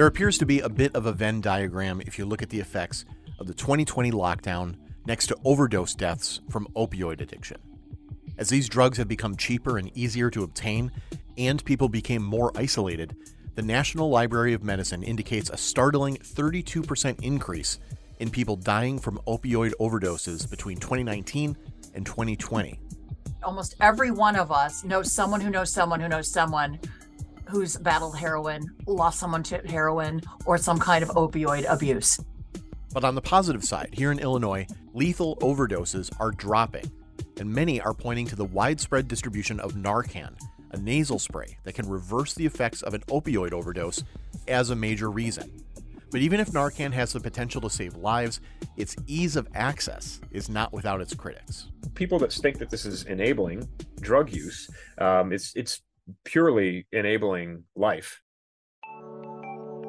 There 0.00 0.06
appears 0.06 0.38
to 0.38 0.46
be 0.46 0.60
a 0.60 0.68
bit 0.70 0.96
of 0.96 1.04
a 1.04 1.12
Venn 1.12 1.42
diagram 1.42 2.00
if 2.06 2.18
you 2.18 2.24
look 2.24 2.40
at 2.40 2.48
the 2.48 2.58
effects 2.58 3.04
of 3.38 3.46
the 3.46 3.52
2020 3.52 4.10
lockdown 4.12 4.76
next 5.04 5.26
to 5.26 5.36
overdose 5.44 5.94
deaths 5.94 6.40
from 6.48 6.68
opioid 6.74 7.20
addiction. 7.20 7.58
As 8.38 8.48
these 8.48 8.66
drugs 8.66 8.96
have 8.96 9.08
become 9.08 9.36
cheaper 9.36 9.76
and 9.76 9.94
easier 9.94 10.30
to 10.30 10.42
obtain, 10.42 10.90
and 11.36 11.62
people 11.66 11.90
became 11.90 12.22
more 12.22 12.50
isolated, 12.54 13.14
the 13.56 13.62
National 13.62 14.08
Library 14.08 14.54
of 14.54 14.64
Medicine 14.64 15.02
indicates 15.02 15.50
a 15.50 15.58
startling 15.58 16.16
32% 16.16 17.22
increase 17.22 17.78
in 18.20 18.30
people 18.30 18.56
dying 18.56 18.98
from 18.98 19.20
opioid 19.28 19.74
overdoses 19.80 20.48
between 20.48 20.78
2019 20.78 21.54
and 21.92 22.06
2020. 22.06 22.80
Almost 23.42 23.76
every 23.82 24.10
one 24.10 24.36
of 24.36 24.50
us 24.50 24.82
knows 24.82 25.12
someone 25.12 25.42
who 25.42 25.50
knows 25.50 25.70
someone 25.70 26.00
who 26.00 26.08
knows 26.08 26.32
someone 26.32 26.78
who's 27.50 27.76
battled 27.76 28.16
heroin, 28.16 28.74
lost 28.86 29.18
someone 29.18 29.42
to 29.44 29.58
heroin, 29.66 30.22
or 30.46 30.56
some 30.56 30.78
kind 30.78 31.02
of 31.02 31.10
opioid 31.10 31.70
abuse. 31.70 32.20
But 32.92 33.04
on 33.04 33.14
the 33.14 33.20
positive 33.20 33.64
side, 33.64 33.90
here 33.92 34.10
in 34.10 34.18
Illinois, 34.18 34.66
lethal 34.94 35.36
overdoses 35.36 36.10
are 36.18 36.30
dropping, 36.30 36.90
and 37.38 37.52
many 37.52 37.80
are 37.80 37.94
pointing 37.94 38.26
to 38.26 38.36
the 38.36 38.44
widespread 38.44 39.08
distribution 39.08 39.60
of 39.60 39.74
Narcan, 39.74 40.36
a 40.72 40.76
nasal 40.76 41.18
spray 41.18 41.56
that 41.64 41.74
can 41.74 41.88
reverse 41.88 42.34
the 42.34 42.46
effects 42.46 42.82
of 42.82 42.94
an 42.94 43.02
opioid 43.02 43.52
overdose, 43.52 44.02
as 44.48 44.70
a 44.70 44.76
major 44.76 45.10
reason. 45.10 45.64
But 46.10 46.22
even 46.22 46.40
if 46.40 46.50
Narcan 46.50 46.92
has 46.92 47.12
the 47.12 47.20
potential 47.20 47.60
to 47.60 47.70
save 47.70 47.94
lives, 47.96 48.40
its 48.76 48.96
ease 49.06 49.36
of 49.36 49.46
access 49.54 50.20
is 50.32 50.48
not 50.48 50.72
without 50.72 51.00
its 51.00 51.14
critics. 51.14 51.68
People 51.94 52.18
that 52.18 52.32
think 52.32 52.58
that 52.58 52.70
this 52.70 52.84
is 52.84 53.04
enabling 53.04 53.68
drug 54.00 54.32
use, 54.32 54.68
um, 54.98 55.32
it's 55.32 55.54
it's 55.54 55.82
purely 56.24 56.86
enabling 56.92 57.64
life. 57.76 58.20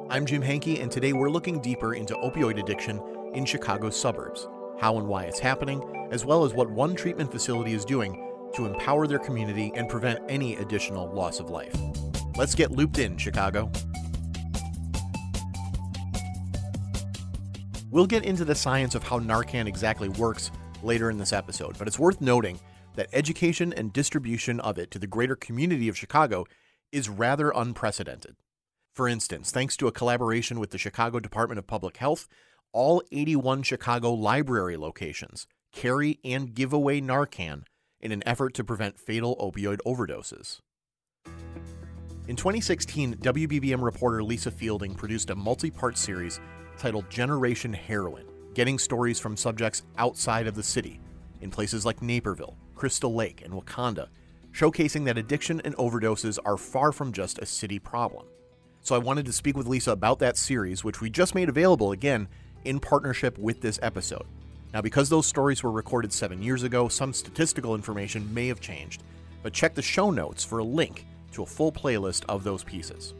I'm 0.10 0.26
Jim 0.26 0.42
Hanke, 0.42 0.82
and 0.82 0.92
today 0.92 1.14
we're 1.14 1.30
looking 1.30 1.62
deeper 1.62 1.94
into 1.94 2.16
opioid 2.16 2.60
addiction 2.60 3.02
in 3.34 3.46
Chicago's 3.46 4.00
suburbs, 4.00 4.48
how 4.80 4.98
and 4.98 5.08
why 5.08 5.24
it's 5.24 5.40
happening, 5.40 5.82
as 6.12 6.26
well 6.26 6.44
as 6.44 6.54
what 6.54 6.70
one 6.70 6.96
treatment 6.96 7.32
facility 7.32 7.74
is 7.74 7.86
doing 7.86 8.28
to 8.54 8.66
empower 8.66 9.08
their 9.08 9.20
community 9.20 9.72
and 9.76 9.88
prevent 9.88 10.20
any 10.28 10.58
additional 10.58 11.10
loss 11.14 11.40
of 11.40 11.50
life. 11.50 11.74
Let's 12.36 12.56
get 12.56 12.72
looped 12.72 13.00
in, 13.00 13.18
Chicago. 13.18 13.72
We'll 17.90 18.08
get 18.08 18.26
into 18.26 18.46
the 18.46 18.56
science 18.56 18.96
of 18.96 19.04
how 19.04 19.20
Narcan 19.20 19.68
exactly 19.68 20.10
works 20.10 20.52
later 20.84 21.10
in 21.10 21.18
this 21.18 21.34
episode, 21.34 21.78
but 21.78 21.88
it's 21.88 22.00
worth 22.00 22.22
noting 22.22 22.60
that 22.96 23.10
education 23.14 23.74
and 23.74 23.94
distribution 23.94 24.60
of 24.60 24.78
it 24.78 24.92
to 24.92 25.00
the 25.00 25.08
greater 25.08 25.36
community 25.36 25.88
of 25.88 25.98
Chicago 25.98 26.46
is 26.92 27.10
rather 27.10 27.52
unprecedented. 27.52 28.36
For 28.94 29.08
instance, 29.08 29.52
thanks 29.52 29.78
to 29.78 29.88
a 29.88 29.92
collaboration 29.92 30.60
with 30.60 30.72
the 30.72 30.78
Chicago 30.78 31.20
Department 31.20 31.60
of 31.60 31.68
Public 31.68 31.98
Health, 31.98 32.28
all 32.74 33.02
81 33.12 33.64
Chicago 33.64 34.12
library 34.12 34.78
locations 34.78 35.48
carry 35.72 36.20
and 36.24 36.54
give 36.54 36.74
away 36.74 37.02
Narcan 37.02 37.64
in 38.02 38.12
an 38.12 38.24
effort 38.26 38.54
to 38.56 38.64
prevent 38.64 39.00
fatal 39.00 39.36
opioid 39.38 39.78
overdoses. 39.86 40.60
In 42.28 42.36
2016, 42.36 43.16
WBBM 43.16 43.82
reporter 43.82 44.24
Lisa 44.24 44.52
Fielding 44.52 44.94
produced 44.94 45.30
a 45.30 45.36
multi 45.36 45.72
part 45.72 45.98
series 45.98 46.40
titled 46.78 47.10
Generation 47.10 47.74
Heroin, 47.74 48.26
getting 48.54 48.80
stories 48.80 49.20
from 49.20 49.38
subjects 49.38 49.84
outside 49.98 50.48
of 50.48 50.56
the 50.56 50.64
city, 50.64 51.00
in 51.42 51.50
places 51.50 51.86
like 51.86 52.02
Naperville, 52.02 52.58
Crystal 52.82 53.14
Lake, 53.14 53.44
and 53.46 53.54
Wauconda, 53.54 54.10
showcasing 54.52 55.06
that 55.06 55.16
addiction 55.16 55.62
and 55.64 55.78
overdoses 55.78 56.40
are 56.44 56.58
far 56.58 56.92
from 56.92 57.14
just 57.14 57.38
a 57.38 57.46
city 57.46 57.78
problem. 57.78 58.26
So 58.82 58.96
I 58.96 58.98
wanted 58.98 59.28
to 59.28 59.32
speak 59.32 59.56
with 59.56 59.68
Lisa 59.68 59.92
about 59.92 60.18
that 60.18 60.36
series, 60.36 60.84
which 60.84 61.00
we 61.00 61.12
just 61.12 61.36
made 61.36 61.48
available 61.48 61.92
again 61.92 62.28
in 62.66 62.80
partnership 62.80 63.38
with 63.38 63.62
this 63.62 63.78
episode. 63.84 64.26
Now, 64.74 64.82
because 64.82 65.10
those 65.10 65.28
stories 65.28 65.62
were 65.62 65.70
recorded 65.70 66.12
seven 66.12 66.42
years 66.42 66.64
ago, 66.64 66.88
some 66.88 67.14
statistical 67.14 67.76
information 67.76 68.34
may 68.34 68.48
have 68.48 68.60
changed, 68.60 69.04
but 69.44 69.54
check 69.54 69.76
the 69.76 69.84
show 69.84 70.10
notes 70.10 70.44
for 70.44 70.58
a 70.58 70.64
link 70.64 71.06
to 71.34 71.44
a 71.44 71.46
full 71.46 71.72
playlist 71.72 72.26
of 72.30 72.44
those 72.44 72.64
pieces. 72.64 73.14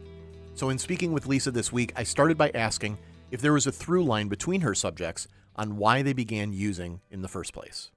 So, 0.56 0.70
in 0.70 0.78
speaking 0.78 1.12
with 1.12 1.28
Lisa 1.28 1.52
this 1.52 1.70
week, 1.72 1.92
I 1.94 2.02
started 2.02 2.36
by 2.36 2.50
asking 2.52 2.98
if 3.30 3.40
there 3.40 3.52
was 3.52 3.68
a 3.68 3.72
through 3.72 4.06
line 4.06 4.26
between 4.26 4.62
her 4.62 4.74
subjects 4.74 5.28
on 5.54 5.76
why 5.76 6.02
they 6.02 6.14
began 6.14 6.52
using 6.52 7.00
in 7.12 7.22
the 7.22 7.28
first 7.28 7.52
place. 7.52 7.92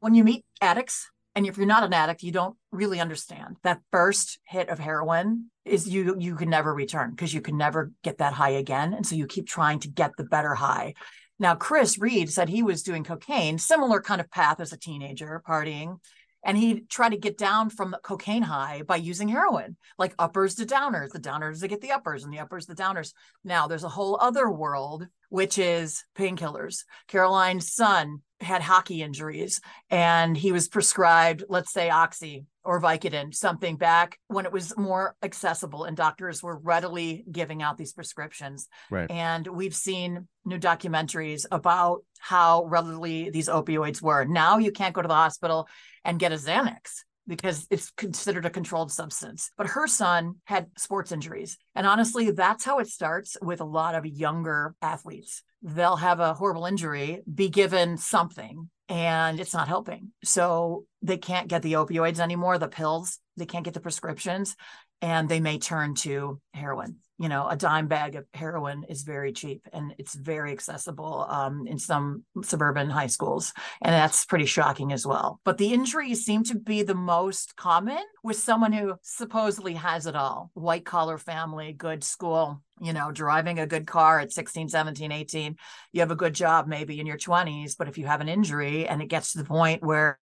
When 0.00 0.14
you 0.14 0.24
meet 0.24 0.44
addicts, 0.60 1.10
and 1.34 1.46
if 1.46 1.56
you're 1.56 1.66
not 1.66 1.84
an 1.84 1.92
addict, 1.92 2.22
you 2.22 2.32
don't 2.32 2.56
really 2.72 3.00
understand. 3.00 3.56
That 3.62 3.80
first 3.92 4.38
hit 4.46 4.68
of 4.68 4.78
heroin 4.78 5.50
is 5.64 5.88
you 5.88 6.16
you 6.18 6.34
can 6.34 6.48
never 6.48 6.72
return 6.72 7.10
because 7.10 7.34
you 7.34 7.40
can 7.40 7.56
never 7.58 7.92
get 8.02 8.18
that 8.18 8.32
high 8.32 8.50
again, 8.50 8.94
and 8.94 9.06
so 9.06 9.16
you 9.16 9.26
keep 9.26 9.46
trying 9.46 9.80
to 9.80 9.88
get 9.88 10.12
the 10.16 10.24
better 10.24 10.54
high. 10.54 10.94
Now, 11.38 11.54
Chris 11.54 11.98
Reed 11.98 12.30
said 12.30 12.48
he 12.48 12.62
was 12.62 12.82
doing 12.82 13.04
cocaine, 13.04 13.58
similar 13.58 14.00
kind 14.00 14.20
of 14.20 14.30
path 14.30 14.60
as 14.60 14.72
a 14.72 14.78
teenager, 14.78 15.42
partying, 15.46 15.98
and 16.46 16.56
he 16.56 16.82
tried 16.82 17.10
to 17.10 17.16
get 17.16 17.36
down 17.36 17.68
from 17.68 17.90
the 17.90 17.98
cocaine 17.98 18.42
high 18.42 18.82
by 18.86 18.94
using 18.94 19.28
heroin, 19.28 19.76
like 19.98 20.14
uppers 20.16 20.54
to 20.54 20.64
downers, 20.64 21.10
the 21.10 21.18
downers 21.18 21.60
to 21.60 21.68
get 21.68 21.80
the 21.80 21.90
uppers, 21.90 22.22
and 22.22 22.32
the 22.32 22.38
uppers 22.38 22.66
the 22.66 22.74
downers. 22.74 23.12
Now 23.44 23.66
there's 23.66 23.82
a 23.82 23.88
whole 23.88 24.16
other 24.20 24.48
world, 24.48 25.08
which 25.28 25.58
is 25.58 26.04
painkillers. 26.16 26.84
Caroline's 27.08 27.72
son 27.72 28.22
had 28.40 28.62
hockey 28.62 29.02
injuries 29.02 29.60
and 29.90 30.36
he 30.36 30.52
was 30.52 30.68
prescribed, 30.68 31.42
let's 31.48 31.72
say, 31.72 31.90
Oxy 31.90 32.44
or 32.66 32.80
Vicodin, 32.80 33.34
something 33.34 33.76
back 33.76 34.18
when 34.26 34.44
it 34.44 34.52
was 34.52 34.76
more 34.76 35.14
accessible 35.22 35.84
and 35.84 35.96
doctors 35.96 36.42
were 36.42 36.58
readily 36.58 37.24
giving 37.30 37.62
out 37.62 37.78
these 37.78 37.92
prescriptions. 37.92 38.68
Right. 38.90 39.10
And 39.10 39.46
we've 39.46 39.74
seen 39.74 40.26
new 40.44 40.58
documentaries 40.58 41.46
about 41.50 42.00
how 42.18 42.64
readily 42.64 43.30
these 43.30 43.48
opioids 43.48 44.02
were. 44.02 44.24
Now 44.24 44.58
you 44.58 44.72
can't 44.72 44.94
go 44.94 45.02
to 45.02 45.08
the 45.08 45.14
hospital 45.14 45.68
and 46.04 46.18
get 46.18 46.32
a 46.32 46.36
Xanax 46.36 47.04
because 47.28 47.66
it's 47.70 47.90
considered 47.92 48.46
a 48.46 48.50
controlled 48.50 48.92
substance. 48.92 49.50
But 49.56 49.68
her 49.68 49.86
son 49.86 50.36
had 50.44 50.66
sports 50.76 51.12
injuries. 51.12 51.58
And 51.74 51.86
honestly, 51.86 52.30
that's 52.30 52.64
how 52.64 52.78
it 52.78 52.88
starts 52.88 53.36
with 53.42 53.60
a 53.60 53.64
lot 53.64 53.94
of 53.94 54.06
younger 54.06 54.74
athletes. 54.82 55.42
They'll 55.62 55.96
have 55.96 56.20
a 56.20 56.34
horrible 56.34 56.66
injury, 56.66 57.22
be 57.32 57.48
given 57.48 57.96
something, 57.96 58.70
and 58.88 59.40
it's 59.40 59.54
not 59.54 59.68
helping. 59.68 60.12
So 60.24 60.84
they 61.02 61.16
can't 61.18 61.48
get 61.48 61.62
the 61.62 61.74
opioids 61.74 62.20
anymore, 62.20 62.58
the 62.58 62.68
pills, 62.68 63.18
they 63.36 63.46
can't 63.46 63.64
get 63.64 63.74
the 63.74 63.80
prescriptions, 63.80 64.56
and 65.02 65.28
they 65.28 65.40
may 65.40 65.58
turn 65.58 65.94
to 65.96 66.40
heroin. 66.54 66.96
You 67.18 67.30
know 67.30 67.48
a 67.48 67.56
dime 67.56 67.88
bag 67.88 68.14
of 68.14 68.26
heroin 68.34 68.84
is 68.90 69.02
very 69.02 69.32
cheap 69.32 69.66
and 69.72 69.94
it's 69.96 70.14
very 70.14 70.52
accessible 70.52 71.26
um, 71.30 71.66
in 71.66 71.78
some 71.78 72.24
suburban 72.42 72.90
high 72.90 73.06
schools 73.06 73.54
and 73.80 73.94
that's 73.94 74.26
pretty 74.26 74.44
shocking 74.44 74.92
as 74.92 75.06
well. 75.06 75.40
But 75.42 75.56
the 75.56 75.72
injuries 75.72 76.26
seem 76.26 76.44
to 76.44 76.58
be 76.58 76.82
the 76.82 76.94
most 76.94 77.56
common 77.56 78.02
with 78.22 78.36
someone 78.36 78.72
who 78.72 78.96
supposedly 79.00 79.72
has 79.74 80.06
it 80.06 80.14
all. 80.14 80.50
White 80.52 80.84
collar 80.84 81.16
family 81.16 81.72
good 81.72 82.04
school 82.04 82.62
you 82.80 82.92
know 82.92 83.10
driving 83.10 83.58
a 83.58 83.66
good 83.66 83.86
car 83.86 84.20
at 84.20 84.32
16 84.32 84.68
17 84.68 85.12
18 85.12 85.56
you 85.92 86.00
have 86.00 86.10
a 86.10 86.16
good 86.16 86.34
job 86.34 86.66
maybe 86.66 87.00
in 87.00 87.06
your 87.06 87.16
20s 87.16 87.74
but 87.78 87.88
if 87.88 87.96
you 87.96 88.06
have 88.06 88.20
an 88.20 88.28
injury 88.28 88.86
and 88.86 89.00
it 89.00 89.08
gets 89.08 89.32
to 89.32 89.38
the 89.38 89.44
point 89.44 89.82
where 89.82 90.18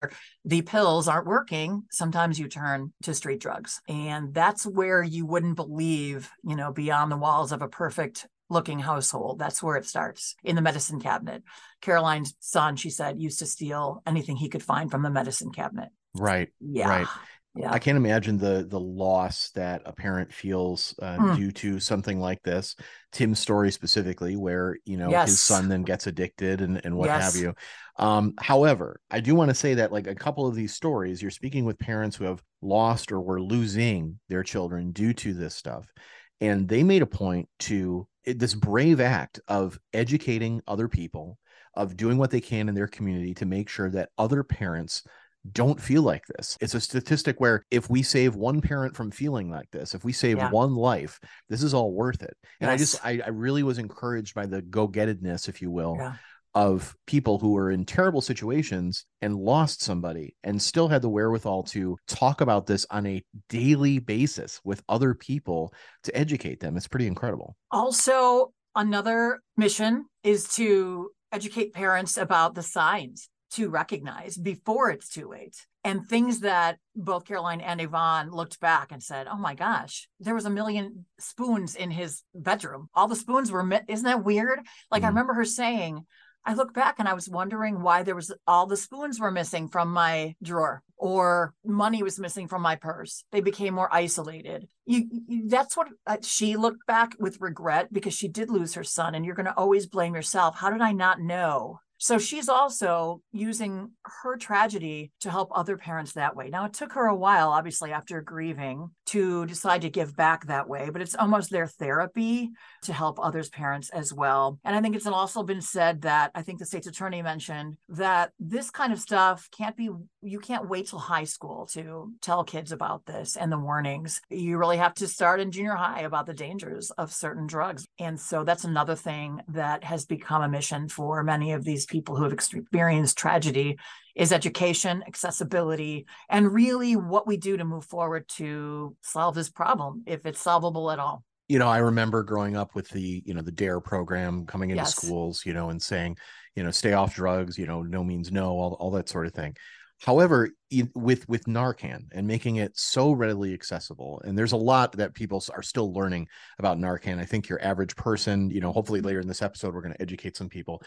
the 0.44 0.62
pills 0.62 1.08
aren't 1.08 1.28
working 1.28 1.84
sometimes 1.92 2.40
you 2.40 2.48
turn 2.48 2.94
to 3.04 3.14
street 3.14 3.42
drugs. 3.42 3.82
And 3.88 4.34
that's 4.34 4.66
where 4.66 5.04
you 5.04 5.26
wouldn't 5.26 5.56
believe 5.56 6.30
you 6.44 6.56
know 6.56 6.72
beyond 6.72 7.12
the 7.12 7.18
walls 7.18 7.52
of 7.52 7.62
a 7.62 7.68
perfect 7.68 8.28
looking 8.50 8.80
household. 8.80 9.40
That's 9.40 9.64
where 9.64 9.78
it 9.78 9.86
starts 9.86 10.36
in 10.44 10.58
the 10.58 10.62
medicine 10.62 11.00
cabinet. 11.00 11.44
Caroline's 11.82 12.36
son 12.40 12.76
she 12.76 12.90
said 12.90 13.22
used 13.22 13.40
to 13.40 13.46
steal 13.46 14.02
anything 14.06 14.36
he 14.36 14.50
could 14.50 14.64
find 14.64 14.92
from 14.92 15.04
the 15.04 15.10
medicine 15.10 15.52
cabinet. 15.52 15.90
Right 16.14 16.50
yeah. 16.60 16.90
right 16.90 17.08
yeah. 17.56 17.72
I 17.72 17.80
can't 17.80 17.98
imagine 17.98 18.38
the 18.38 18.66
the 18.68 18.80
loss 18.80 19.50
that 19.52 19.82
a 19.86 19.92
parent 19.92 20.34
feels 20.34 20.96
uh, 21.02 21.18
Mm. 21.18 21.36
due 21.36 21.52
to 21.52 21.80
something 21.80 22.20
like 22.20 22.42
this. 22.44 22.76
Tim's 23.12 23.40
story 23.40 23.72
specifically, 23.72 24.36
where 24.36 24.78
you 24.86 24.98
know 24.98 25.10
Yes. 25.12 25.30
his 25.30 25.42
son 25.42 25.68
then 25.68 25.84
gets 25.84 26.08
addicted 26.08 26.62
and 26.62 26.84
and 26.86 26.96
what 26.96 27.10
have 27.10 27.36
you. 27.36 27.54
Um, 27.98 28.34
however, 28.40 29.00
I 29.12 29.20
do 29.20 29.36
want 29.36 29.50
to 29.50 29.56
say 29.56 29.76
that 29.76 29.92
like 29.92 30.08
a 30.08 30.16
couple 30.16 30.48
of 30.48 30.56
these 30.56 30.74
stories, 30.74 31.22
you're 31.22 31.32
speaking 31.32 31.66
with 31.66 31.78
parents 31.78 32.16
who 32.16 32.26
have 32.26 32.42
lost 32.62 33.12
or 33.12 33.20
were 33.20 33.42
losing 33.42 34.20
their 34.30 34.44
children 34.44 34.92
due 34.92 35.14
to 35.14 35.34
this 35.34 35.54
stuff, 35.56 35.92
and 36.40 36.68
they 36.68 36.84
made 36.84 37.02
a 37.02 37.08
point 37.08 37.50
to 37.60 38.08
this 38.26 38.54
brave 38.54 39.00
act 39.02 39.40
of 39.48 39.80
educating 39.94 40.62
other 40.68 40.88
people, 40.88 41.38
of 41.76 41.98
doing 41.98 42.18
what 42.18 42.32
they 42.32 42.42
can 42.42 42.70
in 42.70 42.76
their 42.76 42.88
community 42.88 43.34
to 43.34 43.46
make 43.46 43.68
sure 43.68 43.90
that 43.90 44.10
other 44.18 44.44
parents 44.44 45.04
don't 45.52 45.82
feel 45.82 46.04
like 46.04 46.26
this. 46.28 46.58
It's 46.62 46.76
a 46.76 46.82
statistic 46.82 47.40
where 47.40 47.64
if 47.72 47.90
we 47.90 48.04
save 48.04 48.36
one 48.36 48.62
parent 48.62 48.96
from 48.96 49.12
feeling 49.12 49.50
like 49.50 49.70
this, 49.72 49.94
if 49.96 50.04
we 50.04 50.14
save 50.14 50.38
Yeah. 50.38 50.52
one 50.52 50.76
life, 50.76 51.20
this 51.50 51.64
is 51.64 51.74
all 51.74 51.92
worth 51.94 52.22
it. 52.22 52.36
And 52.60 52.70
I 52.70 52.78
just, 52.78 53.04
I, 53.06 53.22
I 53.26 53.30
really 53.30 53.64
was 53.64 53.78
encouraged 53.78 54.36
by 54.36 54.46
the 54.46 54.62
go 54.62 54.88
gettedness, 54.88 55.50
if 55.50 55.62
you 55.62 55.72
will, 55.72 55.96
Yeah. 55.98 56.14
of 56.54 56.96
people 57.08 57.40
who 57.40 57.54
were 57.54 57.72
in 57.72 57.86
terrible 57.86 58.22
situations 58.22 59.06
and 59.22 59.36
lost 59.36 59.82
somebody 59.82 60.36
and 60.44 60.62
still 60.62 60.88
had 60.90 61.02
the 61.02 61.10
wherewithal 61.10 61.64
to 61.64 61.98
talk 62.08 62.42
about 62.42 62.68
this 62.68 62.86
on 62.92 63.06
a 63.08 63.24
daily 63.50 64.00
basis 64.00 64.60
with 64.64 64.84
other 64.90 65.14
people 65.16 65.74
to 66.04 66.16
educate 66.16 66.60
them. 66.60 66.78
It's 66.78 66.88
pretty 66.90 67.08
incredible. 67.08 67.56
Also, 67.72 68.52
another 68.76 69.40
mission 69.58 70.06
is 70.24 70.50
to 70.56 71.10
educate 71.32 71.74
parents 71.74 72.18
about 72.18 72.54
the 72.54 72.62
signs 72.64 73.30
to 73.52 73.70
recognize 73.70 74.38
before 74.38 74.90
it's 74.92 75.10
too 75.10 75.28
late. 75.30 75.56
And 75.84 76.08
things 76.08 76.42
that 76.42 76.78
both 76.96 77.26
Caroline 77.26 77.62
and 77.62 77.82
Yvonne 77.82 78.30
looked 78.32 78.60
back 78.60 78.92
and 78.92 79.02
said, 79.02 79.28
"Oh 79.28 79.38
my 79.38 79.56
gosh, 79.56 80.08
there 80.20 80.36
was 80.36 80.46
a 80.46 80.50
million 80.50 81.06
spoons 81.20 81.76
in 81.76 81.90
his 81.92 82.24
bedroom. 82.36 82.90
All 82.94 83.08
the 83.08 83.16
spoons 83.16 83.52
were 83.52 83.64
mi- 83.64 83.82
isn't 83.88 84.06
that 84.06 84.24
weird?" 84.24 84.60
Like 84.92 85.04
I 85.04 85.08
Mhm. 85.08 85.10
remember 85.10 85.34
her 85.34 85.46
saying, 85.46 86.06
I 86.44 86.56
look 86.56 86.74
back 86.74 86.96
and 86.98 87.08
I 87.08 87.14
was 87.14 87.30
wondering 87.30 87.84
why 87.84 88.02
there 88.02 88.16
was 88.16 88.34
all 88.48 88.66
the 88.66 88.76
spoons 88.78 89.20
were 89.20 89.30
missing 89.30 89.68
from 89.68 89.94
my 89.94 90.36
drawer 90.42 90.82
or 90.98 91.54
money 91.64 92.02
was 92.02 92.18
missing 92.20 92.48
from 92.48 92.64
my 92.64 92.76
purse. 92.76 93.24
They 93.32 93.42
became 93.42 93.76
more 93.76 93.94
isolated. 93.94 94.68
You, 94.86 95.08
you 95.28 95.48
that's 95.50 95.78
what 95.78 95.90
uh, 96.08 96.18
she 96.24 96.56
looked 96.58 96.88
back 96.88 97.16
with 97.20 97.42
regret 97.42 97.94
because 97.94 98.16
she 98.16 98.28
did 98.28 98.50
lose 98.50 98.74
her 98.74 98.84
son 98.84 99.14
and 99.14 99.24
you're 99.24 99.36
going 99.36 99.46
to 99.46 99.54
always 99.58 99.86
blame 99.86 100.16
yourself. 100.16 100.56
How 100.58 100.72
did 100.72 100.82
I 100.82 100.94
not 100.94 101.20
know? 101.20 101.80
So 102.02 102.18
she's 102.18 102.50
also 102.50 103.22
using 103.32 103.92
her 104.24 104.36
tragedy 104.36 105.12
to 105.20 105.30
help 105.30 105.52
other 105.54 105.78
parents 105.78 106.14
that 106.14 106.36
way. 106.36 106.50
Now, 106.50 106.66
it 106.66 106.74
took 106.74 106.94
her 106.94 107.06
a 107.06 107.16
while, 107.16 107.50
obviously, 107.50 107.92
after 107.92 108.22
grieving 108.22 108.90
to 109.06 109.46
decide 109.46 109.82
to 109.82 109.90
give 109.90 110.16
back 110.16 110.48
that 110.48 110.68
way, 110.68 110.90
but 110.90 111.02
it's 111.02 111.14
almost 111.14 111.52
their 111.52 111.68
therapy 111.68 112.50
to 112.82 112.94
help 112.94 113.20
others' 113.20 113.50
parents 113.50 113.92
as 113.92 114.12
well. 114.12 114.58
And 114.64 114.76
I 114.76 114.82
think 114.82 114.96
it's 114.96 115.06
also 115.06 115.44
been 115.44 115.62
said 115.62 116.02
that 116.02 116.32
I 116.34 116.42
think 116.42 116.58
the 116.58 116.66
state's 116.66 116.88
attorney 116.88 117.22
mentioned 117.22 117.78
that 117.90 118.32
this 118.40 118.72
kind 118.72 118.92
of 118.92 119.00
stuff 119.00 119.48
can't 119.56 119.78
be, 119.78 119.90
you 120.24 120.40
can't 120.40 120.70
wait 120.70 120.88
till 120.88 120.98
high 120.98 121.26
school 121.26 121.68
to 121.74 122.12
tell 122.22 122.44
kids 122.44 122.72
about 122.72 123.06
this 123.06 123.36
and 123.36 123.52
the 123.52 123.60
warnings. 123.60 124.22
You 124.30 124.58
really 124.58 124.78
have 124.78 124.96
to 124.96 125.08
start 125.08 125.40
in 125.40 125.52
junior 125.52 125.76
high 125.76 126.02
about 126.02 126.26
the 126.26 126.34
dangers 126.34 126.90
of 126.92 127.14
certain 127.14 127.46
drugs. 127.46 127.86
And 128.00 128.20
so 128.20 128.44
that's 128.44 128.64
another 128.64 128.96
thing 128.96 129.42
that 129.50 129.84
has 129.84 130.06
become 130.06 130.42
a 130.42 130.50
mission 130.50 130.88
for 130.88 131.22
many 131.24 131.52
of 131.52 131.64
these 131.64 131.86
people 131.92 132.16
who 132.16 132.24
have 132.24 132.34
experienced 132.34 133.18
tragedy 133.18 133.78
is 134.16 134.32
education, 134.32 135.04
accessibility, 135.06 136.06
and 136.30 136.52
really 136.52 136.96
what 136.96 137.28
we 137.28 137.38
do 137.38 137.58
to 137.58 137.64
move 137.66 137.86
forward 137.86 138.28
to 138.28 138.96
solve 139.02 139.36
this 139.36 139.50
problem, 139.50 140.04
if 140.08 140.26
it's 140.26 140.42
solvable 140.42 140.90
at 140.92 141.00
all. 141.00 141.24
you 141.52 141.60
know, 141.60 141.68
I 141.68 141.80
remember 141.80 142.24
growing 142.24 142.56
up 142.56 142.76
with 142.76 142.88
the, 142.90 143.22
you 143.26 143.34
know, 143.34 143.42
the 143.42 143.52
DARE 143.52 143.82
program 143.82 144.46
coming 144.46 144.70
into 144.70 144.84
Yes. 144.84 144.96
schools, 144.96 145.44
you 145.46 145.54
know, 145.54 145.70
and 145.70 145.82
saying, 145.82 146.16
you 146.56 146.64
know, 146.64 146.72
stay 146.72 146.94
off 146.94 147.14
drugs, 147.14 147.58
you 147.58 147.68
know, 147.68 147.82
no 147.82 148.06
means 148.06 148.32
no, 148.32 148.52
all, 148.52 148.74
all 148.80 148.92
that 148.92 149.10
sort 149.10 149.28
of 149.28 149.34
thing. 149.34 149.58
However, 150.02 150.50
with 150.96 151.28
with 151.30 151.44
Narcan 151.46 152.06
and 152.14 152.26
making 152.26 152.56
it 152.56 152.72
so 152.76 153.12
readily 153.12 153.54
accessible, 153.54 154.22
and 154.26 154.36
there's 154.38 154.54
a 154.54 154.58
lot 154.58 154.94
that 154.94 155.14
people 155.14 155.44
are 155.54 155.62
still 155.62 155.94
learning 155.94 156.28
about 156.58 156.80
Narcan. 156.80 157.20
I 157.20 157.26
think 157.26 157.50
your 157.50 157.62
average 157.62 157.96
person, 157.96 158.50
you 158.50 158.62
know, 158.62 158.72
hopefully 158.72 159.00
mm-hmm. 159.00 159.08
later 159.08 159.20
in 159.20 159.28
this 159.28 159.44
episode, 159.44 159.76
we're 159.76 159.84
going 159.84 159.94
to 159.94 160.02
educate 160.02 160.38
some 160.38 160.50
people. 160.50 160.82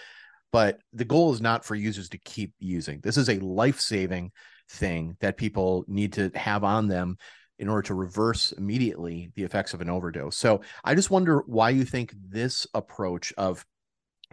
But 0.54 0.78
the 0.92 1.04
goal 1.04 1.32
is 1.32 1.40
not 1.40 1.64
for 1.64 1.74
users 1.74 2.08
to 2.10 2.18
keep 2.18 2.52
using. 2.60 3.00
This 3.02 3.16
is 3.16 3.28
a 3.28 3.40
life 3.40 3.80
saving 3.80 4.30
thing 4.70 5.16
that 5.18 5.36
people 5.36 5.84
need 5.88 6.12
to 6.12 6.30
have 6.36 6.62
on 6.62 6.86
them 6.86 7.18
in 7.58 7.68
order 7.68 7.82
to 7.88 7.94
reverse 7.94 8.52
immediately 8.52 9.32
the 9.34 9.42
effects 9.42 9.74
of 9.74 9.80
an 9.80 9.90
overdose. 9.90 10.36
So 10.36 10.60
I 10.84 10.94
just 10.94 11.10
wonder 11.10 11.42
why 11.46 11.70
you 11.70 11.84
think 11.84 12.14
this 12.28 12.68
approach 12.72 13.32
of 13.36 13.66